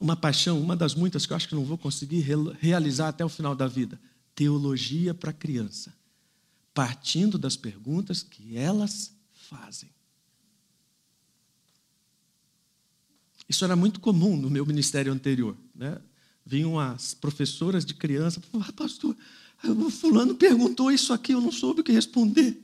Uma 0.00 0.16
paixão, 0.16 0.60
uma 0.60 0.74
das 0.74 0.96
muitas 0.96 1.26
que 1.26 1.32
eu 1.32 1.36
acho 1.36 1.48
que 1.48 1.54
não 1.54 1.64
vou 1.64 1.78
conseguir 1.78 2.26
realizar 2.58 3.08
até 3.08 3.24
o 3.24 3.28
final 3.28 3.54
da 3.54 3.68
vida. 3.68 4.00
Teologia 4.34 5.14
para 5.14 5.32
criança. 5.32 5.96
Partindo 6.74 7.38
das 7.38 7.56
perguntas 7.56 8.20
que 8.20 8.56
elas 8.56 9.16
fazem. 9.32 9.90
Isso 13.48 13.64
era 13.64 13.74
muito 13.74 13.98
comum 14.00 14.36
no 14.36 14.50
meu 14.50 14.66
ministério 14.66 15.12
anterior. 15.12 15.56
Né? 15.74 15.98
Vinham 16.44 16.78
as 16.78 17.14
professoras 17.14 17.84
de 17.84 17.94
criança, 17.94 18.42
ah, 18.54 18.72
pastor, 18.72 19.16
o 19.64 19.90
fulano 19.90 20.34
perguntou 20.34 20.90
isso 20.90 21.12
aqui, 21.12 21.32
eu 21.32 21.40
não 21.40 21.50
soube 21.50 21.80
o 21.80 21.84
que 21.84 21.92
responder. 21.92 22.60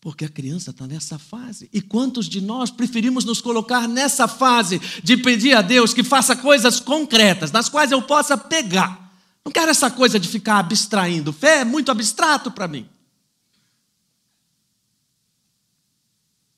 Porque 0.00 0.24
a 0.24 0.28
criança 0.28 0.70
está 0.70 0.86
nessa 0.86 1.18
fase. 1.18 1.68
E 1.72 1.82
quantos 1.82 2.26
de 2.26 2.40
nós 2.40 2.70
preferimos 2.70 3.24
nos 3.24 3.40
colocar 3.40 3.86
nessa 3.86 4.26
fase 4.26 4.80
de 5.02 5.16
pedir 5.16 5.54
a 5.54 5.60
Deus 5.60 5.92
que 5.92 6.02
faça 6.02 6.34
coisas 6.34 6.80
concretas, 6.80 7.52
nas 7.52 7.68
quais 7.68 7.92
eu 7.92 8.00
possa 8.00 8.36
pegar? 8.36 9.10
Não 9.44 9.52
quero 9.52 9.70
essa 9.70 9.90
coisa 9.90 10.18
de 10.18 10.26
ficar 10.28 10.58
abstraindo. 10.58 11.32
Fé 11.32 11.60
é 11.60 11.64
muito 11.64 11.90
abstrato 11.90 12.50
para 12.50 12.68
mim. 12.68 12.88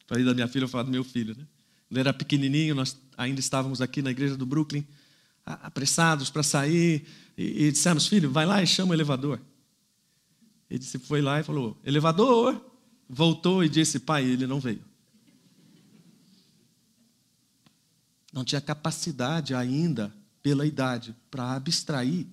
Falei 0.07 0.25
da 0.25 0.35
minha 0.35 0.49
filha, 0.49 0.65
eu 0.65 0.69
falei 0.69 0.87
do 0.87 0.93
meu 0.93 1.05
filho. 1.05 1.37
Né? 1.37 1.47
Ele 1.91 2.01
era 2.01 2.13
pequenininho, 2.13 2.75
nós 2.75 2.97
ainda 3.17 3.41
estávamos 3.41 3.81
aqui 3.81 4.03
na 4.03 4.11
igreja 4.11 4.37
do 4.37 4.47
Brooklyn, 4.47 4.85
apressados 5.45 6.31
para 6.31 6.43
sair, 6.43 7.07
e, 7.37 7.67
e 7.67 7.73
dissemos, 7.73 8.07
filho, 8.07 8.31
vai 8.31 8.47
lá 8.47 8.63
e 8.63 8.67
chama 8.67 8.93
o 8.93 8.95
elevador. 8.95 9.41
Ele 10.71 10.79
disse, 10.79 10.99
foi 10.99 11.21
lá 11.21 11.41
e 11.41 11.43
falou, 11.43 11.79
elevador! 11.85 12.71
Voltou 13.09 13.63
e 13.63 13.69
disse, 13.69 13.99
pai, 13.99 14.25
ele 14.25 14.47
não 14.47 14.59
veio. 14.59 14.83
Não 18.33 18.43
tinha 18.43 18.61
capacidade 18.61 19.55
ainda, 19.55 20.15
pela 20.43 20.67
idade, 20.67 21.15
para 21.31 21.53
abstrair. 21.53 22.27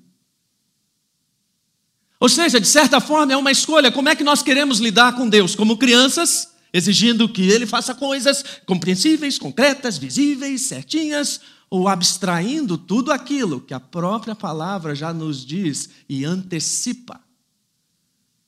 Ou 2.18 2.30
seja, 2.30 2.62
de 2.62 2.68
certa 2.68 3.02
forma, 3.02 3.34
é 3.34 3.38
uma 3.38 3.52
escolha. 3.52 3.92
Como 3.92 4.08
é 4.08 4.16
que 4.16 4.24
nós 4.24 4.42
queremos 4.42 4.80
lidar 4.80 5.18
com 5.18 5.28
Deus? 5.28 5.54
Como 5.54 5.78
crianças 5.78 6.49
exigindo 6.74 7.28
que 7.28 7.42
ele 7.42 7.66
faça 7.66 7.96
coisas 7.96 8.44
compreensíveis, 8.66 9.38
concretas, 9.38 9.98
visíveis, 9.98 10.62
certinhas, 10.62 11.42
ou 11.70 11.88
abstraindo 11.88 12.78
tudo 12.78 13.12
aquilo 13.12 13.62
que 13.62 13.74
a 13.74 13.80
própria 13.80 14.36
palavra 14.36 14.96
já 14.96 15.14
nos 15.14 15.46
diz 15.46 15.90
e 16.08 16.26
antecipa 16.26 17.22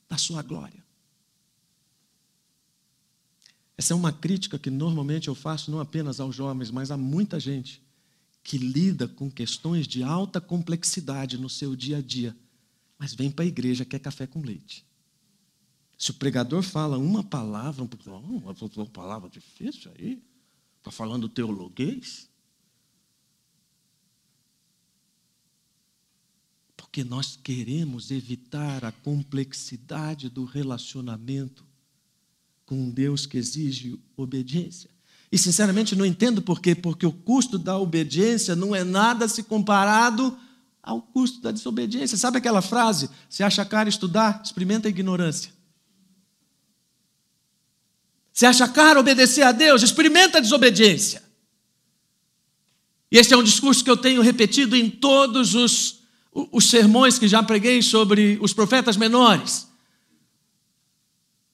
da 0.08 0.16
sua 0.16 0.42
glória. 0.42 0.82
Essa 3.76 3.94
é 3.94 3.96
uma 3.96 4.12
crítica 4.12 4.58
que 4.58 4.70
normalmente 4.70 5.28
eu 5.28 5.34
faço 5.34 5.70
não 5.70 5.80
apenas 5.80 6.20
aos 6.20 6.34
jovens, 6.34 6.70
mas 6.70 6.90
a 6.90 6.96
muita 6.96 7.40
gente 7.40 7.82
que 8.42 8.58
lida 8.58 9.06
com 9.06 9.30
questões 9.30 9.86
de 9.86 10.02
alta 10.02 10.40
complexidade 10.40 11.38
no 11.38 11.48
seu 11.48 11.76
dia 11.76 11.98
a 11.98 12.02
dia, 12.02 12.36
mas 12.98 13.14
vem 13.14 13.30
para 13.30 13.44
a 13.44 13.48
igreja 13.48 13.84
quer 13.84 14.00
café 14.00 14.26
com 14.26 14.40
leite. 14.40 14.84
Se 16.02 16.10
o 16.10 16.14
pregador 16.14 16.64
fala 16.64 16.98
uma 16.98 17.22
palavra, 17.22 17.88
uma 18.76 18.86
palavra 18.86 19.30
difícil 19.30 19.88
aí, 19.96 20.20
está 20.78 20.90
falando 20.90 21.28
teologuês. 21.28 22.28
Porque 26.76 27.04
nós 27.04 27.38
queremos 27.40 28.10
evitar 28.10 28.84
a 28.84 28.90
complexidade 28.90 30.28
do 30.28 30.44
relacionamento 30.44 31.64
com 32.66 32.74
um 32.74 32.90
Deus 32.90 33.24
que 33.24 33.38
exige 33.38 33.96
obediência. 34.16 34.90
E 35.30 35.38
sinceramente 35.38 35.94
não 35.94 36.04
entendo 36.04 36.42
por 36.42 36.60
quê, 36.60 36.74
porque 36.74 37.06
o 37.06 37.12
custo 37.12 37.56
da 37.56 37.78
obediência 37.78 38.56
não 38.56 38.74
é 38.74 38.82
nada 38.82 39.28
se 39.28 39.44
comparado 39.44 40.36
ao 40.82 41.00
custo 41.00 41.40
da 41.40 41.52
desobediência. 41.52 42.18
Sabe 42.18 42.38
aquela 42.38 42.60
frase? 42.60 43.08
Se 43.30 43.44
acha 43.44 43.64
caro 43.64 43.88
estudar, 43.88 44.42
experimenta 44.44 44.88
a 44.88 44.90
ignorância. 44.90 45.61
Se 48.32 48.46
acha 48.46 48.66
caro 48.66 49.00
obedecer 49.00 49.42
a 49.42 49.52
Deus, 49.52 49.82
experimenta 49.82 50.38
a 50.38 50.40
desobediência. 50.40 51.22
E 53.10 53.18
esse 53.18 53.34
é 53.34 53.36
um 53.36 53.42
discurso 53.42 53.84
que 53.84 53.90
eu 53.90 53.96
tenho 53.96 54.22
repetido 54.22 54.74
em 54.74 54.88
todos 54.88 55.54
os, 55.54 56.00
os 56.32 56.70
sermões 56.70 57.18
que 57.18 57.28
já 57.28 57.42
preguei 57.42 57.82
sobre 57.82 58.38
os 58.40 58.54
profetas 58.54 58.96
menores. 58.96 59.68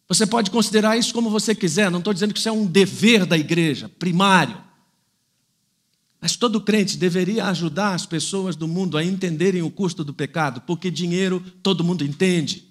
Você 0.06 0.24
pode 0.24 0.52
considerar 0.52 0.96
isso 0.96 1.12
como 1.12 1.28
você 1.28 1.54
quiser, 1.54 1.90
não 1.90 1.98
estou 1.98 2.14
dizendo 2.14 2.32
que 2.32 2.38
isso 2.38 2.48
é 2.48 2.52
um 2.52 2.64
dever 2.64 3.26
da 3.26 3.36
igreja, 3.36 3.88
primário. 3.88 4.56
Mas 6.20 6.36
todo 6.36 6.60
crente 6.60 6.96
deveria 6.96 7.46
ajudar 7.46 7.94
as 7.94 8.06
pessoas 8.06 8.54
do 8.54 8.68
mundo 8.68 8.96
a 8.96 9.04
entenderem 9.04 9.62
o 9.62 9.70
custo 9.70 10.04
do 10.04 10.14
pecado, 10.14 10.60
porque 10.62 10.90
dinheiro 10.90 11.40
todo 11.62 11.84
mundo 11.84 12.04
entende. 12.04 12.67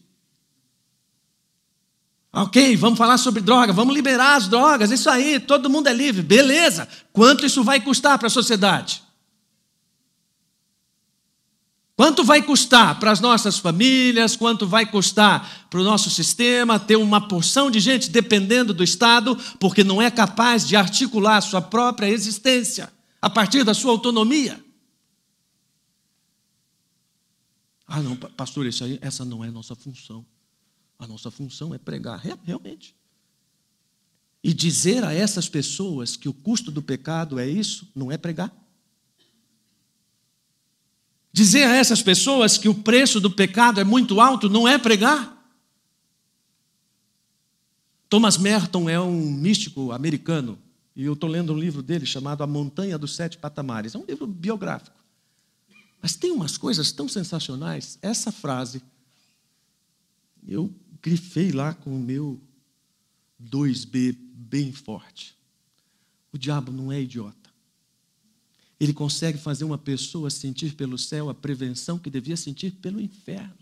Ok, 2.39 2.75
vamos 2.75 2.99
falar 2.99 3.17
sobre 3.17 3.41
droga, 3.41 3.73
vamos 3.73 3.95
liberar 3.95 4.35
as 4.35 4.47
drogas, 4.47 4.91
isso 4.91 5.09
aí, 5.09 5.39
todo 5.39 5.71
mundo 5.71 5.87
é 5.87 5.93
livre, 5.93 6.21
beleza. 6.21 6.87
Quanto 7.11 7.43
isso 7.43 7.63
vai 7.63 7.81
custar 7.81 8.15
para 8.19 8.27
a 8.27 8.29
sociedade? 8.29 9.01
Quanto 11.95 12.23
vai 12.23 12.43
custar 12.43 12.99
para 12.99 13.09
as 13.09 13.19
nossas 13.19 13.57
famílias, 13.57 14.35
quanto 14.35 14.67
vai 14.67 14.85
custar 14.85 15.67
para 15.67 15.79
o 15.79 15.83
nosso 15.83 16.11
sistema 16.11 16.79
ter 16.79 16.95
uma 16.95 17.27
porção 17.27 17.71
de 17.71 17.79
gente 17.79 18.11
dependendo 18.11 18.71
do 18.71 18.83
Estado, 18.83 19.35
porque 19.59 19.83
não 19.83 19.99
é 19.99 20.11
capaz 20.11 20.67
de 20.67 20.75
articular 20.75 21.41
sua 21.41 21.59
própria 21.59 22.07
existência 22.07 22.93
a 23.19 23.31
partir 23.31 23.63
da 23.63 23.73
sua 23.73 23.89
autonomia? 23.89 24.63
Ah, 27.87 27.99
não, 27.99 28.15
pastor, 28.15 28.67
isso 28.67 28.83
aí, 28.83 28.99
essa 29.01 29.25
não 29.25 29.43
é 29.43 29.49
nossa 29.49 29.73
função. 29.73 30.23
A 30.99 31.07
nossa 31.07 31.29
função 31.29 31.73
é 31.73 31.77
pregar, 31.77 32.19
realmente. 32.43 32.95
E 34.43 34.53
dizer 34.53 35.03
a 35.03 35.13
essas 35.13 35.49
pessoas 35.49 36.15
que 36.15 36.29
o 36.29 36.33
custo 36.33 36.71
do 36.71 36.81
pecado 36.81 37.39
é 37.39 37.47
isso, 37.47 37.87
não 37.95 38.11
é 38.11 38.17
pregar. 38.17 38.53
Dizer 41.31 41.65
a 41.65 41.75
essas 41.75 42.01
pessoas 42.01 42.57
que 42.57 42.69
o 42.69 42.73
preço 42.73 43.19
do 43.19 43.29
pecado 43.29 43.79
é 43.79 43.83
muito 43.83 44.19
alto, 44.19 44.49
não 44.49 44.67
é 44.67 44.77
pregar. 44.77 45.35
Thomas 48.09 48.37
Merton 48.37 48.89
é 48.89 48.99
um 48.99 49.29
místico 49.29 49.91
americano, 49.91 50.57
e 50.95 51.03
eu 51.03 51.13
estou 51.13 51.29
lendo 51.29 51.53
um 51.53 51.59
livro 51.59 51.83
dele 51.83 52.07
chamado 52.07 52.41
A 52.41 52.47
Montanha 52.47 52.97
dos 52.97 53.15
Sete 53.15 53.37
Patamares. 53.37 53.93
É 53.93 53.99
um 53.99 54.05
livro 54.05 54.25
biográfico. 54.25 54.97
Mas 56.01 56.15
tem 56.15 56.31
umas 56.31 56.57
coisas 56.57 56.91
tão 56.91 57.07
sensacionais. 57.07 57.99
Essa 58.01 58.31
frase, 58.31 58.81
eu 60.47 60.73
grifei 61.01 61.51
lá 61.51 61.73
com 61.73 61.95
o 61.95 61.99
meu 61.99 62.41
2B 63.43 64.15
bem 64.19 64.71
forte. 64.71 65.35
O 66.31 66.37
diabo 66.37 66.71
não 66.71 66.91
é 66.91 67.01
idiota. 67.01 67.49
Ele 68.79 68.93
consegue 68.93 69.37
fazer 69.37 69.63
uma 69.63 69.77
pessoa 69.77 70.29
sentir 70.29 70.75
pelo 70.75 70.97
céu 70.97 71.29
a 71.29 71.33
prevenção 71.33 71.97
que 71.97 72.09
devia 72.09 72.37
sentir 72.37 72.71
pelo 72.73 73.01
inferno. 73.01 73.57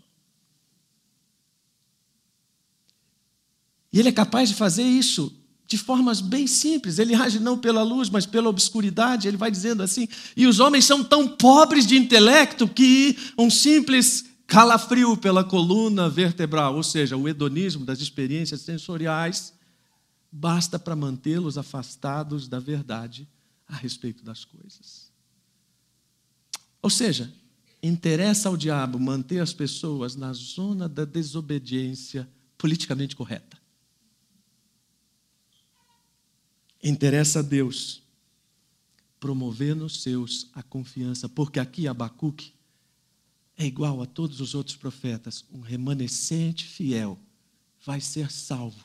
E 3.92 3.98
ele 3.98 4.10
é 4.10 4.12
capaz 4.12 4.50
de 4.50 4.54
fazer 4.54 4.82
isso 4.82 5.32
de 5.66 5.78
formas 5.78 6.20
bem 6.20 6.46
simples. 6.46 6.98
Ele 6.98 7.14
age 7.14 7.40
não 7.40 7.58
pela 7.58 7.82
luz, 7.82 8.10
mas 8.10 8.26
pela 8.26 8.48
obscuridade. 8.48 9.26
Ele 9.26 9.38
vai 9.38 9.50
dizendo 9.50 9.82
assim: 9.82 10.06
e 10.36 10.46
os 10.46 10.60
homens 10.60 10.84
são 10.84 11.02
tão 11.02 11.26
pobres 11.26 11.86
de 11.86 11.96
intelecto 11.96 12.68
que 12.68 13.16
um 13.38 13.48
simples 13.48 14.26
calafrio 14.46 15.16
pela 15.16 15.42
coluna 15.42 16.08
vertebral, 16.08 16.76
ou 16.76 16.82
seja, 16.82 17.16
o 17.16 17.28
hedonismo 17.28 17.84
das 17.84 18.00
experiências 18.00 18.60
sensoriais, 18.60 19.52
basta 20.30 20.78
para 20.78 20.94
mantê-los 20.94 21.58
afastados 21.58 22.48
da 22.48 22.58
verdade 22.58 23.28
a 23.66 23.74
respeito 23.74 24.24
das 24.24 24.44
coisas. 24.44 25.10
Ou 26.80 26.90
seja, 26.90 27.32
interessa 27.82 28.48
ao 28.48 28.56
diabo 28.56 28.98
manter 28.98 29.40
as 29.40 29.52
pessoas 29.52 30.14
na 30.14 30.32
zona 30.32 30.88
da 30.88 31.04
desobediência 31.04 32.28
politicamente 32.56 33.16
correta. 33.16 33.58
Interessa 36.82 37.40
a 37.40 37.42
Deus 37.42 38.02
promover 39.18 39.74
nos 39.74 40.02
seus 40.02 40.48
a 40.54 40.62
confiança, 40.62 41.28
porque 41.28 41.58
aqui 41.58 41.88
Abacuque 41.88 42.55
é 43.58 43.64
igual 43.64 44.02
a 44.02 44.06
todos 44.06 44.40
os 44.40 44.54
outros 44.54 44.76
profetas. 44.76 45.44
Um 45.52 45.60
remanescente 45.60 46.64
fiel 46.64 47.18
vai 47.84 48.00
ser 48.00 48.30
salvo. 48.30 48.84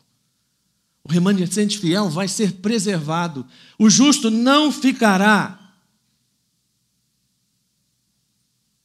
O 1.04 1.12
remanescente 1.12 1.80
fiel 1.80 2.10
vai 2.10 2.28
ser 2.28 2.54
preservado. 2.54 3.46
O 3.78 3.90
justo 3.90 4.30
não 4.30 4.72
ficará 4.72 5.58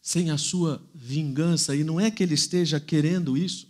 sem 0.01 0.31
a 0.31 0.39
sua 0.39 0.81
vingança. 0.95 1.75
E 1.75 1.85
não 1.85 2.01
é 2.01 2.11
que 2.11 2.23
ele 2.23 2.35
esteja 2.35 2.79
querendo 2.79 3.37
isso. 3.37 3.69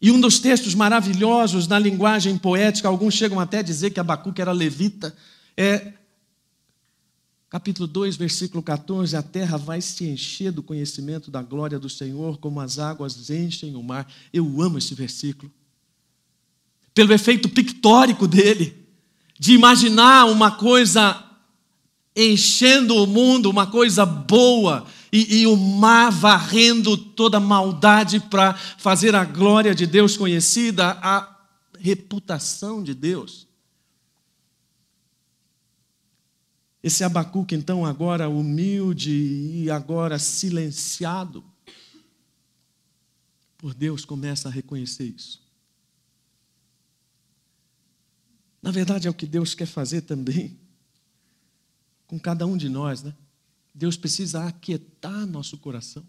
E 0.00 0.10
um 0.10 0.20
dos 0.20 0.38
textos 0.38 0.74
maravilhosos 0.74 1.66
na 1.66 1.78
linguagem 1.78 2.38
poética, 2.38 2.88
alguns 2.88 3.14
chegam 3.14 3.40
até 3.40 3.58
a 3.58 3.62
dizer 3.62 3.90
que 3.90 4.00
Abacuque 4.00 4.40
era 4.40 4.52
levita, 4.52 5.16
é 5.56 5.92
Capítulo 7.50 7.86
2, 7.86 8.16
versículo 8.16 8.62
14: 8.62 9.16
A 9.16 9.22
terra 9.22 9.56
vai 9.56 9.80
se 9.80 10.04
encher 10.06 10.52
do 10.52 10.62
conhecimento 10.62 11.30
da 11.30 11.42
glória 11.42 11.78
do 11.78 11.88
Senhor, 11.88 12.36
como 12.36 12.60
as 12.60 12.78
águas 12.78 13.30
enchem 13.30 13.74
o 13.74 13.82
mar. 13.82 14.06
Eu 14.32 14.60
amo 14.60 14.76
esse 14.76 14.94
versículo. 14.94 15.50
Pelo 16.94 17.12
efeito 17.12 17.48
pictórico 17.48 18.28
dele, 18.28 18.76
de 19.38 19.54
imaginar 19.54 20.26
uma 20.26 20.50
coisa 20.50 21.24
enchendo 22.14 22.96
o 22.96 23.06
mundo, 23.06 23.48
uma 23.48 23.66
coisa 23.66 24.04
boa, 24.04 24.84
e, 25.10 25.40
e 25.40 25.46
o 25.46 25.56
mar 25.56 26.10
varrendo 26.10 26.98
toda 26.98 27.40
maldade 27.40 28.20
para 28.20 28.52
fazer 28.52 29.14
a 29.14 29.24
glória 29.24 29.74
de 29.74 29.86
Deus 29.86 30.18
conhecida, 30.18 30.98
a 31.00 31.34
reputação 31.78 32.82
de 32.82 32.92
Deus. 32.92 33.47
Esse 36.82 37.02
Abacuque, 37.02 37.54
então, 37.54 37.84
agora 37.84 38.28
humilde 38.28 39.10
e 39.10 39.70
agora 39.70 40.18
silenciado 40.18 41.44
por 43.56 43.74
Deus, 43.74 44.04
começa 44.04 44.48
a 44.48 44.52
reconhecer 44.52 45.04
isso. 45.04 45.42
Na 48.62 48.70
verdade, 48.70 49.08
é 49.08 49.10
o 49.10 49.14
que 49.14 49.26
Deus 49.26 49.54
quer 49.54 49.66
fazer 49.66 50.02
também 50.02 50.56
com 52.06 52.18
cada 52.18 52.46
um 52.46 52.56
de 52.56 52.68
nós, 52.68 53.02
né? 53.02 53.14
Deus 53.74 53.96
precisa 53.96 54.44
aquietar 54.44 55.26
nosso 55.26 55.58
coração. 55.58 56.04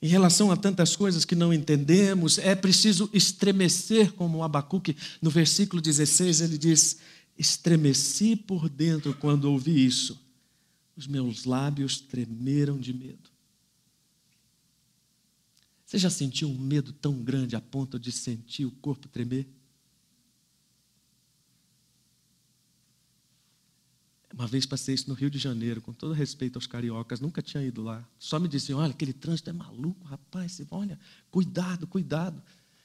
Em 0.00 0.06
relação 0.06 0.50
a 0.50 0.56
tantas 0.56 0.94
coisas 0.94 1.24
que 1.24 1.34
não 1.34 1.52
entendemos, 1.52 2.38
é 2.38 2.54
preciso 2.54 3.08
estremecer, 3.12 4.12
como 4.12 4.38
o 4.38 4.42
Abacuque, 4.42 4.96
no 5.20 5.30
versículo 5.30 5.80
16, 5.80 6.42
ele 6.42 6.58
diz: 6.58 6.98
Estremeci 7.38 8.36
por 8.36 8.68
dentro 8.68 9.14
quando 9.14 9.44
ouvi 9.44 9.84
isso. 9.84 10.20
Os 10.96 11.06
meus 11.06 11.44
lábios 11.44 12.00
tremeram 12.00 12.78
de 12.78 12.92
medo. 12.92 13.30
Você 15.84 15.98
já 15.98 16.10
sentiu 16.10 16.48
um 16.48 16.58
medo 16.58 16.92
tão 16.92 17.22
grande 17.22 17.56
a 17.56 17.60
ponto 17.60 17.98
de 17.98 18.10
sentir 18.10 18.64
o 18.64 18.70
corpo 18.70 19.08
tremer? 19.08 19.46
Uma 24.32 24.48
vez 24.48 24.66
passei 24.66 24.96
isso 24.96 25.08
no 25.08 25.14
Rio 25.14 25.30
de 25.30 25.38
Janeiro, 25.38 25.80
com 25.80 25.92
todo 25.92 26.12
respeito 26.12 26.56
aos 26.56 26.66
cariocas, 26.66 27.20
nunca 27.20 27.40
tinha 27.40 27.62
ido 27.62 27.82
lá. 27.82 28.04
Só 28.18 28.40
me 28.40 28.48
disse: 28.48 28.72
olha, 28.72 28.90
aquele 28.90 29.12
trânsito 29.12 29.50
é 29.50 29.52
maluco, 29.52 30.04
rapaz, 30.04 30.60
olha, 30.70 30.98
cuidado, 31.30 31.86
cuidado. 31.86 32.42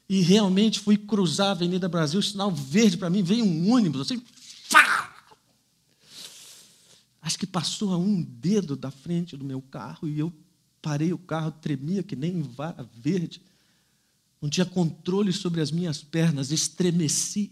E 0.08 0.22
realmente 0.22 0.80
fui 0.80 0.96
cruzar 0.96 1.48
a 1.48 1.52
Avenida 1.52 1.90
Brasil, 1.90 2.22
sinal 2.22 2.52
verde 2.52 2.98
para 2.98 3.10
mim, 3.10 3.24
veio 3.24 3.44
um 3.44 3.72
ônibus, 3.72 4.02
assim, 4.02 4.24
pá! 4.70 5.16
Acho 7.22 7.38
que 7.38 7.48
passou 7.48 7.94
a 7.94 7.98
um 7.98 8.22
dedo 8.22 8.76
da 8.76 8.90
frente 8.90 9.36
do 9.36 9.44
meu 9.44 9.62
carro 9.62 10.08
e 10.08 10.20
eu 10.20 10.34
parei 10.82 11.14
o 11.14 11.18
carro, 11.18 11.52
tremia 11.52 12.02
que 12.02 12.16
nem 12.16 12.42
vara 12.42 12.88
verde. 12.98 13.42
Não 14.42 14.50
tinha 14.50 14.66
controle 14.66 15.34
sobre 15.34 15.62
as 15.62 15.70
minhas 15.70 16.02
pernas, 16.02 16.52
estremeci. 16.52 17.52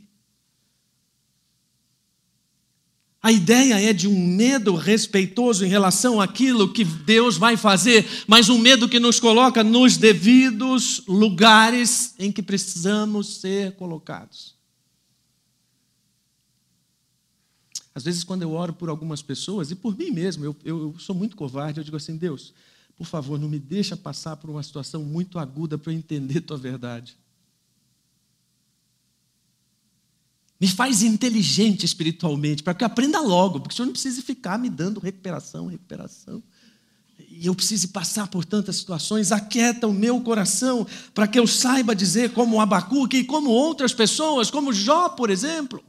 A 3.21 3.32
ideia 3.32 3.82
é 3.82 3.91
de 3.91 4.08
um 4.08 4.17
medo 4.17 4.73
respeitoso 4.73 5.65
em 5.65 5.67
relação 5.67 6.21
àquilo 6.21 6.71
que 6.71 6.86
Deus 6.86 7.36
vai 7.36 7.58
fazer, 7.58 8.08
mas 8.25 8.47
um 8.47 8.58
medo 8.58 8.88
que 8.88 8.99
nos 8.99 9.19
coloca 9.19 9.63
nos 9.63 9.97
devidos 9.97 11.03
lugares 11.08 12.15
em 12.17 12.32
que 12.32 12.41
precisamos 12.41 13.41
ser 13.41 13.75
colocados. 13.75 14.57
Às 17.98 18.04
vezes, 18.04 18.24
quando 18.24 18.44
eu 18.44 18.52
oro 18.52 18.74
por 18.74 18.90
algumas 18.90 19.24
pessoas, 19.24 19.72
e 19.72 19.76
por 19.76 19.98
mim 19.98 20.12
mesmo, 20.12 20.46
eu, 20.46 20.56
eu, 20.64 20.94
eu 20.94 21.00
sou 21.00 21.16
muito 21.16 21.36
covarde, 21.36 21.80
eu 21.80 21.84
digo 21.84 21.98
assim: 21.98 22.16
Deus, 22.16 22.54
por 22.96 23.08
favor, 23.08 23.40
não 23.40 23.50
me 23.50 23.58
deixa 23.58 23.98
passar 23.98 24.38
por 24.38 24.52
uma 24.52 24.62
situação 24.62 25.04
muito 25.04 25.40
aguda 25.40 25.80
para 25.80 25.92
eu 25.92 25.98
entender 25.98 26.42
tua 26.42 26.60
verdade. 26.60 27.18
Me 30.62 30.68
faz 30.68 31.02
inteligente 31.02 31.86
espiritualmente, 31.86 32.62
para 32.62 32.76
que 32.76 32.84
eu 32.84 32.86
aprenda 32.86 33.20
logo, 33.20 33.62
porque 33.62 33.74
o 33.74 33.76
Senhor 33.76 33.88
não 33.88 33.94
precisa 33.94 34.22
ficar 34.22 34.60
me 34.60 34.70
dando 34.70 35.00
recuperação, 35.00 35.66
recuperação. 35.66 36.44
E 37.18 37.48
eu 37.48 37.56
preciso 37.56 37.90
passar 37.90 38.28
por 38.28 38.46
tantas 38.46 38.76
situações, 38.76 39.32
aquieta 39.32 39.88
o 39.88 39.94
meu 39.94 40.22
coração, 40.22 40.86
para 41.16 41.28
que 41.28 41.40
eu 41.40 41.48
saiba 41.48 41.96
dizer, 41.96 42.32
como 42.34 42.62
Abacuque 42.62 43.18
e 43.18 43.24
como 43.24 43.50
outras 43.50 43.92
pessoas, 43.92 44.52
como 44.52 44.72
Jó, 44.72 45.10
por 45.10 45.32
exemplo. 45.32 45.84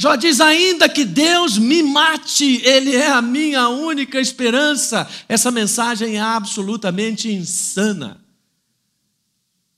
Jó 0.00 0.16
diz: 0.16 0.40
ainda 0.40 0.88
que 0.88 1.04
Deus 1.04 1.58
me 1.58 1.82
mate, 1.82 2.62
Ele 2.64 2.96
é 2.96 3.10
a 3.10 3.20
minha 3.20 3.68
única 3.68 4.18
esperança. 4.18 5.06
Essa 5.28 5.50
mensagem 5.50 6.16
é 6.16 6.20
absolutamente 6.20 7.30
insana. 7.30 8.18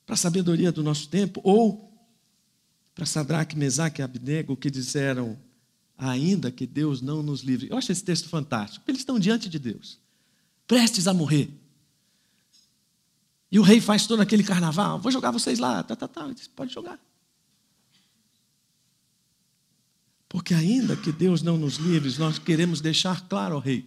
Para 0.05 0.13
a 0.13 0.17
sabedoria 0.17 0.71
do 0.71 0.81
nosso 0.81 1.09
tempo, 1.09 1.41
ou 1.43 1.93
para 2.95 3.05
Sadraque, 3.05 3.57
Mesaque 3.57 3.99
e 3.99 4.03
Abnego, 4.03 4.55
que 4.55 4.71
disseram, 4.71 5.37
ainda 5.97 6.49
que 6.49 6.65
Deus 6.65 7.01
não 7.01 7.21
nos 7.21 7.41
livre. 7.41 7.67
Eu 7.69 7.77
acho 7.77 7.91
esse 7.91 8.03
texto 8.05 8.29
fantástico. 8.29 8.85
Eles 8.87 9.01
estão 9.01 9.19
diante 9.19 9.49
de 9.49 9.59
Deus, 9.59 9.99
prestes 10.65 11.05
a 11.05 11.13
morrer. 11.13 11.49
E 13.51 13.59
o 13.59 13.61
rei 13.61 13.81
faz 13.81 14.07
todo 14.07 14.21
aquele 14.21 14.43
carnaval, 14.43 14.99
vou 14.99 15.11
jogar 15.11 15.31
vocês 15.31 15.59
lá, 15.59 15.83
tá, 15.83 15.97
tá, 15.97 16.07
tá. 16.07 16.31
Diz, 16.31 16.47
pode 16.47 16.73
jogar. 16.73 16.97
Porque 20.33 20.55
ainda 20.55 20.97
que 20.97 21.11
Deus 21.11 21.43
não 21.43 21.57
nos 21.57 21.75
livre, 21.75 22.11
nós 22.17 22.39
queremos 22.39 22.81
deixar 22.81 23.29
claro 23.29 23.53
ao 23.53 23.61
rei 23.61 23.85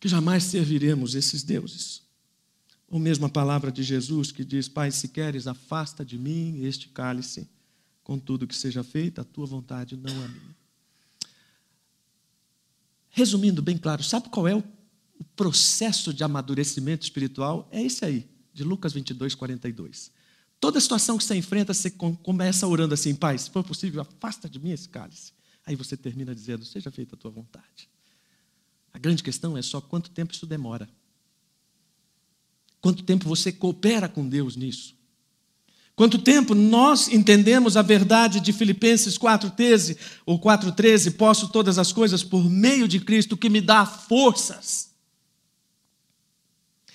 que 0.00 0.08
jamais 0.08 0.42
serviremos 0.42 1.14
esses 1.14 1.44
deuses. 1.44 2.02
Ou 2.88 2.98
mesmo 2.98 3.24
a 3.24 3.28
palavra 3.28 3.70
de 3.70 3.84
Jesus 3.84 4.32
que 4.32 4.44
diz: 4.44 4.68
Pai, 4.68 4.90
se 4.90 5.06
queres, 5.06 5.46
afasta 5.46 6.04
de 6.04 6.18
mim 6.18 6.64
este 6.64 6.88
cálice, 6.88 7.48
Contudo, 8.02 8.48
que 8.48 8.54
seja 8.54 8.82
feita 8.82 9.20
a 9.20 9.24
tua 9.24 9.46
vontade, 9.46 9.96
não 9.96 10.12
a 10.12 10.28
minha. 10.28 10.56
Resumindo 13.10 13.62
bem 13.62 13.78
claro, 13.78 14.02
sabe 14.02 14.28
qual 14.28 14.48
é 14.48 14.54
o 14.56 14.64
processo 15.36 16.12
de 16.12 16.24
amadurecimento 16.24 17.04
espiritual? 17.04 17.68
É 17.72 17.80
esse 17.80 18.04
aí, 18.04 18.28
de 18.52 18.64
Lucas 18.64 18.92
22, 18.92 19.36
42. 19.36 20.12
Toda 20.58 20.80
situação 20.80 21.18
que 21.18 21.24
você 21.24 21.34
enfrenta, 21.36 21.74
você 21.74 21.90
começa 21.90 22.66
orando 22.66 22.94
assim, 22.94 23.14
Pai, 23.14 23.36
se 23.38 23.50
for 23.50 23.62
possível, 23.62 24.00
afasta 24.00 24.48
de 24.48 24.58
mim 24.58 24.70
esse 24.70 24.88
cálice. 24.88 25.32
Aí 25.66 25.76
você 25.76 25.96
termina 25.96 26.34
dizendo, 26.34 26.64
seja 26.64 26.90
feita 26.90 27.14
a 27.14 27.18
tua 27.18 27.30
vontade. 27.30 27.88
A 28.92 28.98
grande 28.98 29.22
questão 29.22 29.56
é 29.58 29.62
só 29.62 29.80
quanto 29.80 30.10
tempo 30.10 30.32
isso 30.32 30.46
demora. 30.46 30.88
Quanto 32.80 33.02
tempo 33.02 33.28
você 33.28 33.52
coopera 33.52 34.08
com 34.08 34.26
Deus 34.26 34.56
nisso? 34.56 34.94
Quanto 35.94 36.18
tempo 36.18 36.54
nós 36.54 37.08
entendemos 37.08 37.76
a 37.76 37.82
verdade 37.82 38.38
de 38.38 38.52
Filipenses 38.52 39.18
4,13 39.18 39.96
ou 40.26 40.38
4,13, 40.38 41.16
posso 41.16 41.48
todas 41.48 41.78
as 41.78 41.90
coisas 41.90 42.22
por 42.22 42.48
meio 42.48 42.86
de 42.86 43.00
Cristo 43.00 43.36
que 43.36 43.48
me 43.48 43.60
dá 43.60 43.84
forças. 43.84 44.90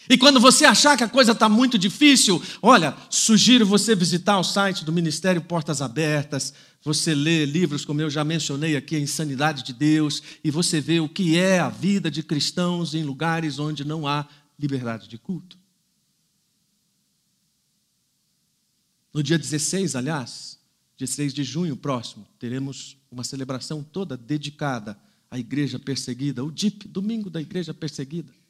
E 0.10 0.18
quando 0.18 0.40
você 0.40 0.66
achar 0.66 0.98
que 0.98 1.04
a 1.04 1.10
coisa 1.10 1.32
está 1.32 1.48
muito 1.48 1.78
difícil, 1.78 2.42
olha, 2.62 2.96
sugiro 3.10 3.66
você 3.66 3.96
visitar 3.96 4.40
o 4.40 4.44
site 4.44 4.84
do 4.84 4.92
Ministério 4.92 5.42
Portas 5.42 5.82
Abertas, 5.82 6.54
você 6.84 7.14
lê 7.14 7.46
livros, 7.46 7.86
como 7.86 8.02
eu 8.02 8.10
já 8.10 8.24
mencionei 8.24 8.76
aqui, 8.76 8.96
A 8.96 9.00
Insanidade 9.00 9.64
de 9.64 9.74
Deus, 9.74 10.22
e 10.44 10.50
você 10.50 10.82
vê 10.82 11.00
o 11.00 11.08
que 11.08 11.38
é 11.38 11.60
a 11.60 11.70
vida 11.70 12.10
de 12.10 12.24
cristãos 12.24 12.96
em 12.96 13.04
lugares 13.04 13.60
onde 13.60 13.86
não 13.86 14.08
há 14.08 14.28
liberdade 14.58 15.08
de 15.08 15.18
culto. 15.18 15.58
No 19.14 19.22
dia 19.22 19.38
16, 19.38 19.96
aliás, 19.96 20.58
16 20.98 21.34
de 21.34 21.44
junho 21.44 21.76
próximo, 21.76 22.28
teremos 22.40 22.98
uma 23.12 23.24
celebração 23.24 23.84
toda 23.84 24.18
dedicada 24.18 24.98
à 25.30 25.38
igreja 25.38 25.78
perseguida, 25.78 26.44
o 26.44 26.52
DIP, 26.52 26.88
Domingo 26.88 27.30
da 27.30 27.42
Igreja 27.42 27.74
Perseguida. 27.74 28.41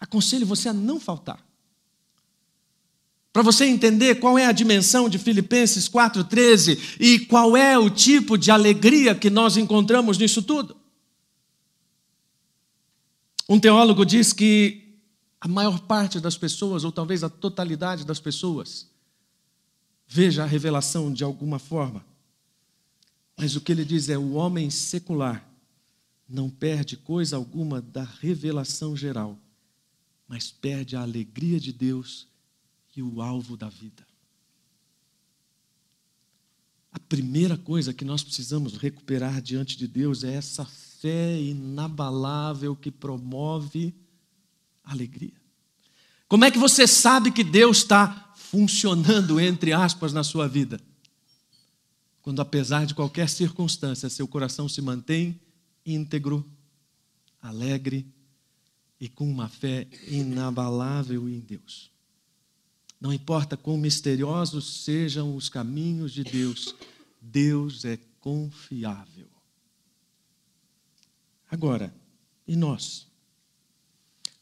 Aconselho 0.00 0.46
você 0.46 0.68
a 0.68 0.72
não 0.72 1.00
faltar. 1.00 1.44
Para 3.32 3.42
você 3.42 3.66
entender 3.66 4.14
qual 4.14 4.38
é 4.38 4.46
a 4.46 4.52
dimensão 4.52 5.08
de 5.08 5.18
Filipenses 5.18 5.88
4,13 5.88 6.96
e 6.98 7.18
qual 7.20 7.56
é 7.56 7.78
o 7.78 7.90
tipo 7.90 8.38
de 8.38 8.50
alegria 8.50 9.14
que 9.14 9.28
nós 9.28 9.56
encontramos 9.56 10.16
nisso 10.16 10.42
tudo. 10.42 10.76
Um 13.48 13.60
teólogo 13.60 14.04
diz 14.04 14.32
que 14.32 14.98
a 15.40 15.46
maior 15.46 15.80
parte 15.80 16.18
das 16.18 16.36
pessoas, 16.36 16.82
ou 16.82 16.90
talvez 16.90 17.22
a 17.22 17.28
totalidade 17.28 18.04
das 18.04 18.18
pessoas, 18.18 18.88
veja 20.06 20.42
a 20.42 20.46
revelação 20.46 21.12
de 21.12 21.22
alguma 21.22 21.58
forma. 21.58 22.04
Mas 23.36 23.54
o 23.54 23.60
que 23.60 23.70
ele 23.70 23.84
diz 23.84 24.08
é: 24.08 24.16
o 24.16 24.32
homem 24.32 24.70
secular 24.70 25.46
não 26.28 26.48
perde 26.48 26.96
coisa 26.96 27.36
alguma 27.36 27.80
da 27.80 28.02
revelação 28.02 28.96
geral, 28.96 29.38
mas 30.26 30.50
perde 30.50 30.96
a 30.96 31.02
alegria 31.02 31.60
de 31.60 31.72
Deus 31.72 32.28
e 32.96 33.02
o 33.02 33.20
alvo 33.20 33.56
da 33.56 33.68
vida. 33.68 34.06
A 36.90 36.98
primeira 36.98 37.58
coisa 37.58 37.92
que 37.92 38.04
nós 38.04 38.24
precisamos 38.24 38.76
recuperar 38.76 39.42
diante 39.42 39.76
de 39.76 39.86
Deus 39.86 40.24
é 40.24 40.32
essa 40.32 40.64
fé 40.64 41.38
inabalável 41.38 42.74
que 42.74 42.90
promove 42.90 43.94
alegria. 44.82 45.34
Como 46.26 46.44
é 46.44 46.50
que 46.50 46.58
você 46.58 46.86
sabe 46.86 47.30
que 47.30 47.44
Deus 47.44 47.78
está 47.78 48.32
funcionando, 48.34 49.38
entre 49.38 49.72
aspas, 49.72 50.12
na 50.12 50.24
sua 50.24 50.48
vida? 50.48 50.80
Quando, 52.22 52.40
apesar 52.40 52.86
de 52.86 52.94
qualquer 52.94 53.28
circunstância, 53.28 54.08
seu 54.08 54.26
coração 54.26 54.68
se 54.68 54.80
mantém 54.80 55.40
íntegro, 55.84 56.44
alegre 57.40 58.12
e 59.00 59.08
com 59.08 59.28
uma 59.28 59.48
fé 59.48 59.86
inabalável 60.08 61.28
em 61.28 61.40
Deus. 61.40 61.90
Não 63.00 63.12
importa 63.12 63.56
quão 63.56 63.76
misteriosos 63.76 64.84
sejam 64.84 65.36
os 65.36 65.48
caminhos 65.48 66.12
de 66.12 66.24
Deus, 66.24 66.74
Deus 67.20 67.84
é 67.84 67.98
confiável. 68.20 69.28
Agora, 71.50 71.94
e 72.46 72.56
nós? 72.56 73.06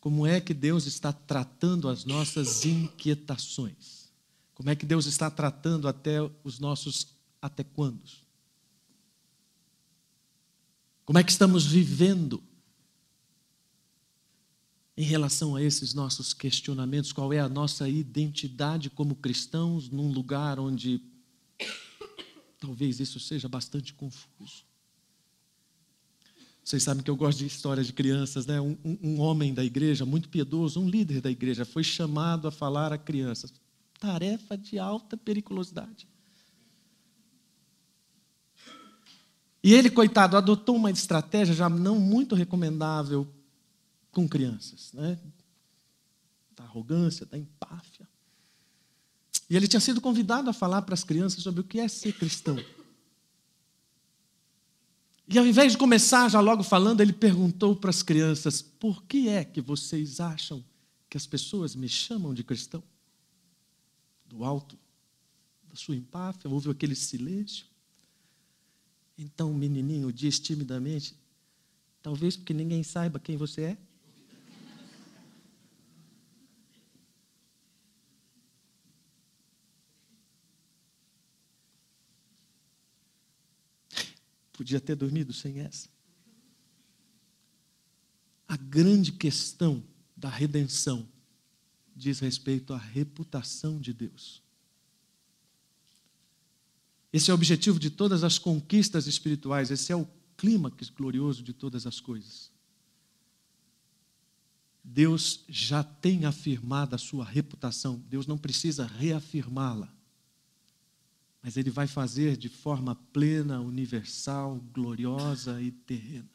Como 0.00 0.26
é 0.26 0.40
que 0.40 0.54
Deus 0.54 0.86
está 0.86 1.12
tratando 1.12 1.88
as 1.88 2.04
nossas 2.04 2.64
inquietações? 2.64 4.12
Como 4.54 4.70
é 4.70 4.76
que 4.76 4.86
Deus 4.86 5.06
está 5.06 5.30
tratando 5.30 5.88
até 5.88 6.18
os 6.44 6.58
nossos 6.58 7.08
até 7.42 7.64
quando? 7.64 8.02
Como 11.04 11.18
é 11.18 11.24
que 11.24 11.30
estamos 11.30 11.66
vivendo 11.66 12.42
em 14.96 15.02
relação 15.02 15.56
a 15.56 15.62
esses 15.62 15.92
nossos 15.94 16.32
questionamentos? 16.32 17.12
Qual 17.12 17.32
é 17.32 17.40
a 17.40 17.48
nossa 17.48 17.88
identidade 17.88 18.90
como 18.90 19.14
cristãos 19.16 19.88
num 19.90 20.10
lugar 20.10 20.58
onde 20.58 21.00
talvez 22.60 23.00
isso 23.00 23.18
seja 23.18 23.48
bastante 23.48 23.92
confuso? 23.92 24.64
Vocês 26.64 26.82
sabem 26.82 27.02
que 27.02 27.10
eu 27.10 27.16
gosto 27.16 27.40
de 27.40 27.46
histórias 27.46 27.86
de 27.86 27.92
crianças, 27.92 28.46
né? 28.46 28.58
Um, 28.58 28.76
um, 28.82 28.98
um, 29.02 29.20
homem 29.20 29.52
da 29.52 29.62
igreja, 29.62 30.06
muito 30.06 30.30
piedoso, 30.30 30.80
um 30.80 30.88
líder 30.88 31.20
da 31.20 31.30
igreja, 31.30 31.64
foi 31.64 31.84
chamado 31.84 32.48
a 32.48 32.50
falar 32.50 32.90
a 32.90 32.96
crianças. 32.96 33.52
Tarefa 34.00 34.56
de 34.56 34.78
alta 34.78 35.14
periculosidade. 35.14 36.08
E 39.62 39.74
ele, 39.74 39.90
coitado, 39.90 40.36
adotou 40.36 40.76
uma 40.76 40.90
estratégia 40.90 41.54
já 41.54 41.68
não 41.68 41.98
muito 41.98 42.34
recomendável 42.34 43.26
com 44.14 44.28
crianças, 44.28 44.92
né? 44.92 45.18
Da 46.56 46.64
arrogância, 46.64 47.26
da 47.26 47.36
empáfia. 47.36 48.08
E 49.50 49.56
ele 49.56 49.68
tinha 49.68 49.80
sido 49.80 50.00
convidado 50.00 50.48
a 50.48 50.52
falar 50.52 50.82
para 50.82 50.94
as 50.94 51.04
crianças 51.04 51.42
sobre 51.42 51.60
o 51.60 51.64
que 51.64 51.78
é 51.78 51.88
ser 51.88 52.16
cristão. 52.16 52.56
E 55.28 55.38
ao 55.38 55.46
invés 55.46 55.72
de 55.72 55.78
começar 55.78 56.28
já 56.28 56.40
logo 56.40 56.62
falando, 56.62 57.00
ele 57.00 57.12
perguntou 57.12 57.74
para 57.74 57.90
as 57.90 58.02
crianças: 58.02 58.62
por 58.62 59.04
que 59.04 59.28
é 59.28 59.44
que 59.44 59.60
vocês 59.60 60.20
acham 60.20 60.64
que 61.08 61.16
as 61.16 61.26
pessoas 61.26 61.74
me 61.74 61.88
chamam 61.88 62.32
de 62.32 62.44
cristão? 62.44 62.82
Do 64.26 64.44
alto 64.44 64.78
da 65.68 65.76
sua 65.76 65.96
empáfia, 65.96 66.50
houve 66.50 66.70
aquele 66.70 66.94
silêncio. 66.94 67.66
Então 69.16 69.50
o 69.50 69.54
menininho 69.54 70.12
diz 70.12 70.38
timidamente: 70.38 71.16
talvez 72.02 72.36
porque 72.36 72.52
ninguém 72.52 72.82
saiba 72.82 73.18
quem 73.18 73.36
você 73.36 73.62
é. 73.62 73.78
Podia 84.54 84.80
ter 84.80 84.94
dormido 84.94 85.32
sem 85.32 85.60
essa. 85.60 85.88
A 88.48 88.56
grande 88.56 89.12
questão 89.12 89.82
da 90.16 90.28
redenção 90.28 91.06
diz 91.94 92.20
respeito 92.20 92.72
à 92.72 92.78
reputação 92.78 93.80
de 93.80 93.92
Deus. 93.92 94.42
Esse 97.12 97.30
é 97.30 97.34
o 97.34 97.36
objetivo 97.36 97.78
de 97.78 97.90
todas 97.90 98.24
as 98.24 98.38
conquistas 98.38 99.06
espirituais, 99.06 99.70
esse 99.70 99.92
é 99.92 99.96
o 99.96 100.08
clímax 100.36 100.88
glorioso 100.88 101.42
de 101.42 101.52
todas 101.52 101.86
as 101.86 102.00
coisas. 102.00 102.50
Deus 104.82 105.44
já 105.48 105.82
tem 105.82 106.26
afirmado 106.26 106.94
a 106.94 106.98
sua 106.98 107.24
reputação, 107.24 108.02
Deus 108.08 108.26
não 108.26 108.36
precisa 108.36 108.86
reafirmá-la. 108.86 109.92
Mas 111.44 111.58
Ele 111.58 111.68
vai 111.68 111.86
fazer 111.86 112.38
de 112.38 112.48
forma 112.48 112.94
plena, 113.12 113.60
universal, 113.60 114.58
gloriosa 114.72 115.60
e 115.60 115.70
terrena. 115.70 116.30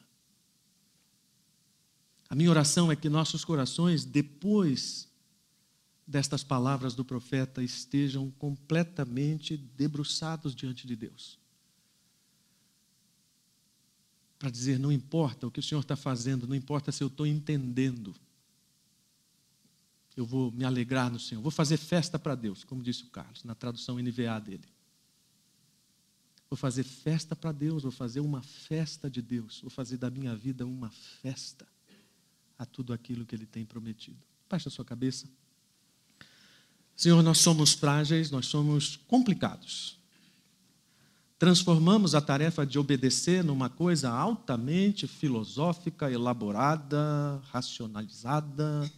A 2.28 2.34
minha 2.36 2.48
oração 2.48 2.92
é 2.92 2.94
que 2.94 3.08
nossos 3.08 3.44
corações, 3.44 4.04
depois 4.04 5.08
destas 6.06 6.44
palavras 6.44 6.94
do 6.94 7.04
profeta 7.04 7.60
estejam 7.60 8.30
completamente 8.30 9.56
debruçados 9.56 10.54
diante 10.54 10.86
de 10.86 10.94
Deus. 10.94 11.40
Para 14.38 14.48
dizer, 14.48 14.78
não 14.78 14.92
importa 14.92 15.44
o 15.44 15.50
que 15.50 15.58
o 15.58 15.62
Senhor 15.62 15.80
está 15.80 15.96
fazendo, 15.96 16.46
não 16.46 16.54
importa 16.54 16.92
se 16.92 17.02
eu 17.02 17.08
estou 17.08 17.26
entendendo, 17.26 18.14
eu 20.16 20.24
vou 20.24 20.52
me 20.52 20.64
alegrar 20.64 21.10
no 21.10 21.18
Senhor, 21.18 21.42
vou 21.42 21.50
fazer 21.50 21.78
festa 21.78 22.16
para 22.16 22.36
Deus, 22.36 22.62
como 22.62 22.80
disse 22.80 23.02
o 23.02 23.08
Carlos, 23.08 23.42
na 23.42 23.56
tradução 23.56 23.98
NVA 23.98 24.38
dele. 24.38 24.79
Vou 26.50 26.56
fazer 26.56 26.82
festa 26.82 27.36
para 27.36 27.52
Deus, 27.52 27.84
vou 27.84 27.92
fazer 27.92 28.18
uma 28.18 28.42
festa 28.42 29.08
de 29.08 29.22
Deus, 29.22 29.60
vou 29.60 29.70
fazer 29.70 29.96
da 29.96 30.10
minha 30.10 30.34
vida 30.34 30.66
uma 30.66 30.90
festa 31.22 31.64
a 32.58 32.66
tudo 32.66 32.92
aquilo 32.92 33.24
que 33.24 33.36
Ele 33.36 33.46
tem 33.46 33.64
prometido. 33.64 34.18
Baixa 34.48 34.68
a 34.68 34.72
sua 34.72 34.84
cabeça. 34.84 35.28
Senhor, 36.96 37.22
nós 37.22 37.38
somos 37.38 37.72
frágeis, 37.72 38.30
nós 38.30 38.46
somos 38.46 38.96
complicados. 39.06 39.98
Transformamos 41.38 42.14
a 42.14 42.20
tarefa 42.20 42.66
de 42.66 42.78
obedecer 42.78 43.42
numa 43.42 43.70
coisa 43.70 44.10
altamente 44.10 45.06
filosófica, 45.06 46.10
elaborada, 46.10 47.40
racionalizada. 47.50 48.92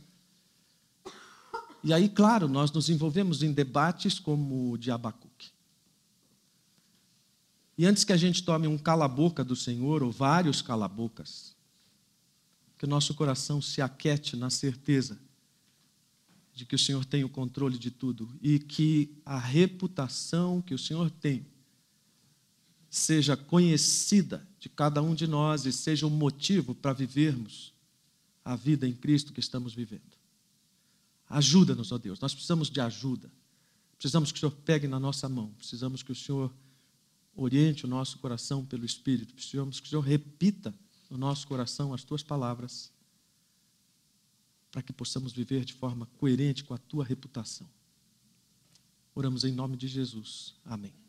E 1.84 1.92
aí, 1.92 2.08
claro, 2.08 2.48
nós 2.48 2.72
nos 2.72 2.88
envolvemos 2.88 3.42
em 3.44 3.52
debates 3.52 4.18
como 4.18 4.72
o 4.72 4.78
de 4.78 4.90
Abacuque. 4.90 5.31
E 7.76 7.86
antes 7.86 8.04
que 8.04 8.12
a 8.12 8.16
gente 8.16 8.42
tome 8.42 8.66
um 8.66 8.78
cala-boca 8.78 9.42
do 9.42 9.56
Senhor, 9.56 10.02
ou 10.02 10.10
vários 10.10 10.60
cala-bocas, 10.60 11.56
que 12.76 12.84
o 12.84 12.88
nosso 12.88 13.14
coração 13.14 13.62
se 13.62 13.80
aquete 13.80 14.36
na 14.36 14.50
certeza 14.50 15.18
de 16.54 16.66
que 16.66 16.74
o 16.74 16.78
Senhor 16.78 17.04
tem 17.04 17.24
o 17.24 17.28
controle 17.28 17.78
de 17.78 17.90
tudo 17.90 18.28
e 18.42 18.58
que 18.58 19.16
a 19.24 19.38
reputação 19.38 20.60
que 20.60 20.74
o 20.74 20.78
Senhor 20.78 21.10
tem 21.10 21.46
seja 22.90 23.36
conhecida 23.36 24.46
de 24.58 24.68
cada 24.68 25.00
um 25.00 25.14
de 25.14 25.26
nós 25.26 25.64
e 25.64 25.72
seja 25.72 26.06
um 26.06 26.10
motivo 26.10 26.74
para 26.74 26.92
vivermos 26.92 27.72
a 28.44 28.54
vida 28.54 28.86
em 28.86 28.92
Cristo 28.92 29.32
que 29.32 29.40
estamos 29.40 29.72
vivendo. 29.74 30.02
Ajuda-nos, 31.28 31.90
ó 31.90 31.96
Deus, 31.96 32.20
nós 32.20 32.34
precisamos 32.34 32.68
de 32.68 32.80
ajuda. 32.80 33.32
Precisamos 33.96 34.30
que 34.30 34.36
o 34.36 34.40
Senhor 34.40 34.52
pegue 34.64 34.86
na 34.86 35.00
nossa 35.00 35.28
mão, 35.28 35.54
precisamos 35.56 36.02
que 36.02 36.12
o 36.12 36.14
Senhor 36.14 36.52
oriente 37.34 37.84
o 37.84 37.88
nosso 37.88 38.18
coração 38.18 38.64
pelo 38.64 38.84
Espírito, 38.84 39.34
precisamos 39.34 39.80
que 39.80 39.86
o 39.86 39.90
Senhor 39.90 40.02
repita 40.02 40.74
no 41.10 41.18
nosso 41.18 41.46
coração 41.46 41.92
as 41.92 42.04
tuas 42.04 42.22
palavras 42.22 42.92
para 44.70 44.82
que 44.82 44.92
possamos 44.92 45.32
viver 45.32 45.64
de 45.64 45.74
forma 45.74 46.06
coerente 46.18 46.64
com 46.64 46.72
a 46.72 46.78
tua 46.78 47.04
reputação. 47.04 47.68
Oramos 49.14 49.44
em 49.44 49.52
nome 49.52 49.76
de 49.76 49.86
Jesus. 49.86 50.54
Amém. 50.64 51.01